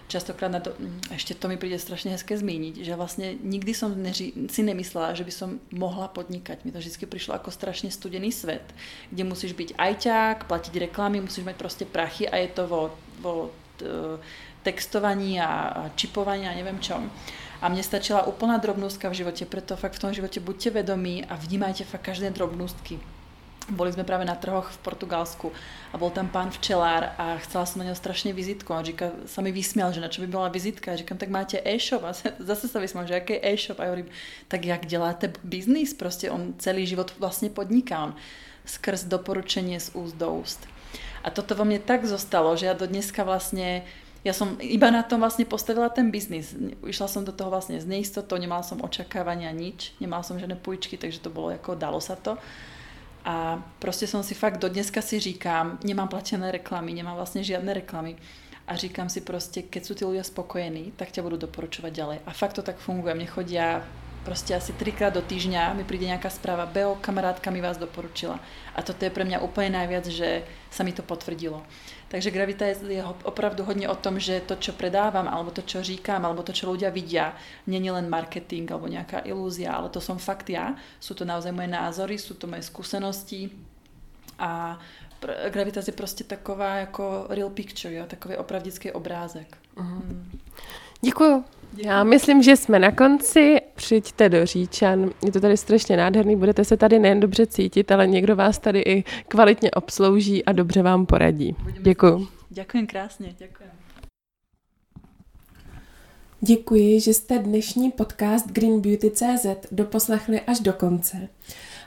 Častokrát 0.09 0.49
na 0.49 0.65
to, 0.65 0.73
hm, 0.73 1.13
ešte 1.13 1.37
to 1.37 1.53
mi 1.53 1.61
príde 1.61 1.77
strašne 1.77 2.17
hezké 2.17 2.33
zmíniť, 2.33 2.81
že 2.81 2.97
vlastne 2.97 3.37
nikdy 3.37 3.73
som 3.77 3.93
neži, 3.93 4.33
si 4.49 4.65
nemyslela, 4.65 5.13
že 5.13 5.29
by 5.29 5.33
som 5.33 5.61
mohla 5.69 6.09
podnikať. 6.09 6.65
Mi 6.65 6.73
to 6.73 6.81
vždy 6.81 7.05
prišlo 7.05 7.37
ako 7.37 7.53
strašne 7.53 7.93
studený 7.93 8.33
svet, 8.33 8.65
kde 9.13 9.29
musíš 9.29 9.53
byť 9.53 9.77
ajťák, 9.77 10.49
platiť 10.49 10.75
reklamy, 10.89 11.21
musíš 11.21 11.45
mať 11.45 11.57
proste 11.61 11.85
prachy 11.85 12.25
a 12.25 12.41
je 12.41 12.49
to 12.49 12.65
vo, 12.65 12.83
vo 13.21 13.53
textovaní 14.67 15.39
a 15.39 15.87
čipovaní 15.95 16.49
a 16.49 16.57
neviem 16.57 16.81
čom. 16.83 17.07
A 17.59 17.67
mne 17.67 17.83
stačila 17.83 18.27
úplná 18.27 18.59
drobnústka 18.59 19.11
v 19.11 19.19
živote, 19.23 19.43
preto 19.43 19.75
fakt 19.75 19.99
v 19.99 20.03
tom 20.09 20.13
živote 20.15 20.39
buďte 20.39 20.79
vedomí 20.79 21.27
a 21.27 21.35
vnímajte 21.35 21.83
fakt 21.85 22.15
každé 22.15 22.31
drobnústky. 22.31 23.03
Boli 23.69 23.93
sme 23.93 24.05
práve 24.05 24.25
na 24.25 24.33
trhoch 24.33 24.73
v 24.73 24.81
Portugalsku 24.81 25.53
a 25.93 26.01
bol 26.01 26.09
tam 26.09 26.33
pán 26.33 26.49
včelár 26.49 27.13
a 27.21 27.37
chcela 27.45 27.69
som 27.69 27.85
na 27.85 27.93
neho 27.93 27.99
strašne 27.99 28.33
vizitku. 28.33 28.73
A 28.73 28.81
říká, 28.81 29.13
sa 29.29 29.45
mi 29.45 29.53
vysmial, 29.53 29.93
že 29.93 30.01
na 30.01 30.09
čo 30.09 30.25
by 30.25 30.29
bola 30.33 30.49
vizitka. 30.49 30.93
A 30.93 30.97
říkám, 30.97 31.21
tak 31.21 31.29
máte 31.29 31.61
e-shop. 31.61 32.05
A 32.05 32.17
zase 32.51 32.69
sa 32.69 32.81
vysmial, 32.81 33.05
že 33.05 33.21
aký 33.21 33.37
e-shop. 33.45 33.81
A 33.81 33.85
ja 33.85 33.91
hovorím, 33.93 34.09
tak 34.49 34.65
jak 34.65 34.87
děláte 34.87 35.33
biznis? 35.45 35.93
Proste 35.93 36.31
on 36.33 36.57
celý 36.57 36.89
život 36.89 37.13
vlastne 37.21 37.53
podniká. 37.53 38.05
On 38.05 38.13
skrz 38.69 39.05
doporučenie 39.05 39.81
z 39.81 39.93
úst 39.97 40.17
do 40.17 40.29
úst. 40.33 40.61
A 41.25 41.29
toto 41.29 41.57
vo 41.57 41.65
mne 41.65 41.81
tak 41.81 42.05
zostalo, 42.09 42.57
že 42.57 42.69
ja 42.69 42.75
do 42.77 42.89
dneska 42.89 43.25
vlastne 43.25 43.85
ja 44.27 44.35
som 44.35 44.59
iba 44.59 44.91
na 44.91 45.07
tom 45.07 45.23
vlastne 45.23 45.47
postavila 45.47 45.87
ten 45.89 46.11
biznis. 46.11 46.51
Išla 46.83 47.07
som 47.07 47.23
do 47.23 47.31
toho 47.31 47.55
vlastne 47.55 47.79
z 47.79 47.87
neistotou, 47.87 48.35
nemala 48.35 48.67
som 48.67 48.83
očakávania 48.83 49.55
nič, 49.55 49.95
nemala 50.03 50.27
som 50.27 50.37
žiadne 50.37 50.59
půjčky, 50.59 50.99
takže 50.99 51.23
to 51.23 51.31
bolo 51.31 51.55
ako, 51.55 51.79
dalo 51.79 52.03
sa 52.03 52.19
to. 52.19 52.35
A 53.29 53.61
proste 53.77 54.09
som 54.09 54.25
si 54.25 54.33
fakt, 54.33 54.57
do 54.57 54.73
dneska 54.73 55.05
si 55.05 55.21
říkám, 55.21 55.85
nemám 55.85 56.09
platené 56.09 56.49
reklamy, 56.49 56.97
nemám 56.97 57.13
vlastne 57.13 57.45
žiadne 57.45 57.77
reklamy. 57.77 58.17
A 58.65 58.73
říkám 58.73 59.13
si 59.13 59.21
proste, 59.21 59.69
keď 59.69 59.83
sú 59.85 59.93
tí 59.93 60.05
ľudia 60.09 60.25
spokojení, 60.25 60.97
tak 60.97 61.13
ťa 61.13 61.21
budú 61.21 61.37
doporučovať 61.37 61.93
ďalej. 61.93 62.19
A 62.25 62.31
fakt 62.33 62.57
to 62.57 62.65
tak 62.65 62.81
funguje. 62.81 63.13
Mne 63.13 63.29
chodia 63.29 63.85
proste 64.25 64.57
asi 64.57 64.73
trikrát 64.73 65.13
do 65.13 65.21
týždňa 65.21 65.77
mi 65.77 65.85
príde 65.85 66.09
nejaká 66.09 66.33
správa, 66.33 66.65
Beo, 66.65 66.97
kamarátka 67.01 67.53
mi 67.53 67.61
vás 67.61 67.77
doporučila. 67.77 68.41
A 68.73 68.81
toto 68.81 69.05
je 69.05 69.13
pre 69.13 69.29
mňa 69.29 69.45
úplne 69.45 69.77
najviac, 69.77 70.09
že 70.09 70.49
sa 70.73 70.81
mi 70.85 70.97
to 70.97 71.05
potvrdilo. 71.05 71.65
Takže 72.09 72.31
gravita 72.31 72.67
je 72.67 73.05
opravdu 73.23 73.65
hodně 73.65 73.89
o 73.89 73.95
tom, 73.95 74.21
že 74.21 74.41
to, 74.41 74.57
čo 74.57 74.73
predávam, 74.73 75.29
alebo 75.29 75.51
to, 75.51 75.63
čo 75.63 75.83
říkám, 75.83 76.25
alebo 76.25 76.43
to, 76.43 76.53
čo 76.53 76.73
ľudia 76.73 76.89
vidia, 76.91 77.37
není 77.67 77.91
len 77.91 78.09
marketing 78.09 78.65
alebo 78.73 78.89
nejaká 78.89 79.29
ilúzia, 79.29 79.77
ale 79.77 79.93
to 79.93 80.01
som 80.01 80.19
fakt 80.19 80.49
ja. 80.49 80.73
Sú 81.01 81.15
to 81.15 81.29
naozaj 81.29 81.53
moje 81.53 81.69
názory, 81.69 82.17
sú 82.19 82.35
to 82.35 82.49
moje 82.49 82.63
skúsenosti 82.63 83.53
a 84.39 84.79
Gravitas 85.51 85.87
je 85.87 85.93
prostě 85.93 86.25
taková 86.25 86.75
jako 86.75 87.27
real 87.29 87.51
picture, 87.51 87.95
jo? 87.95 88.07
takový 88.07 88.37
opravdický 88.37 88.93
obrázek. 88.93 89.57
Uh-huh. 89.77 89.85
Hmm. 89.85 90.39
Děkuju. 91.01 91.45
Já 91.77 92.05
myslím, 92.05 92.43
že 92.43 92.57
jsme 92.57 92.79
na 92.79 92.93
konci. 92.93 93.58
Přijďte 93.89 94.29
do 94.29 94.47
Říčan. 94.47 95.11
Je 95.25 95.33
to 95.33 95.41
tady 95.41 95.57
strašně 95.57 95.97
nádherný. 95.97 96.37
Budete 96.37 96.65
se 96.65 96.77
tady 96.77 96.99
nejen 96.99 97.21
dobře 97.21 97.47
cítit, 97.47 97.93
ale 97.93 98.07
někdo 98.07 98.37
vás 98.37 98.59
tady 98.59 98.81
i 98.81 99.05
kvalitně 99.29 99.71
obslouží 99.71 100.45
a 100.45 100.53
dobře 100.53 100.83
vám 100.83 101.07
poradí. 101.07 101.57
Děkuji. 101.81 102.29
Děkuji 102.51 102.87
krásně. 102.87 103.35
Děkuji. 103.39 103.69
Děkuji, 106.41 107.01
že 107.01 107.15
jste 107.15 107.39
dnešní 107.39 107.91
podcast 107.91 108.47
Green 108.47 108.81
Beauty 108.81 109.11
CZ 109.11 109.47
doposlechli 109.73 110.41
až 110.41 110.61
do 110.61 110.73
konce. 110.73 111.29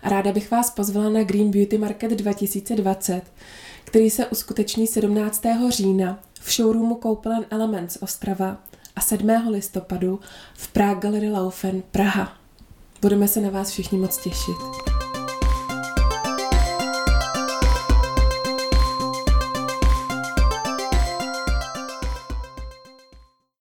A 0.03 0.09
ráda 0.09 0.31
bych 0.31 0.51
vás 0.51 0.71
pozvala 0.71 1.09
na 1.09 1.23
Green 1.23 1.51
Beauty 1.51 1.77
Market 1.77 2.11
2020, 2.11 3.21
který 3.83 4.09
se 4.09 4.25
uskuteční 4.25 4.87
17. 4.87 5.43
října 5.69 6.19
v 6.33 6.51
showroomu 6.51 6.95
Koupelen 6.95 7.45
Elements 7.49 7.97
Ostrava 8.01 8.57
a 8.95 9.01
7. 9.01 9.27
listopadu 9.49 10.19
v 10.54 10.67
Prague 10.67 11.01
Gallery 11.01 11.30
Laufen 11.30 11.84
Praha. 11.91 12.38
Budeme 13.01 13.27
se 13.27 13.41
na 13.41 13.49
vás 13.49 13.69
všichni 13.71 13.97
moc 13.97 14.17
těšit. 14.17 15.00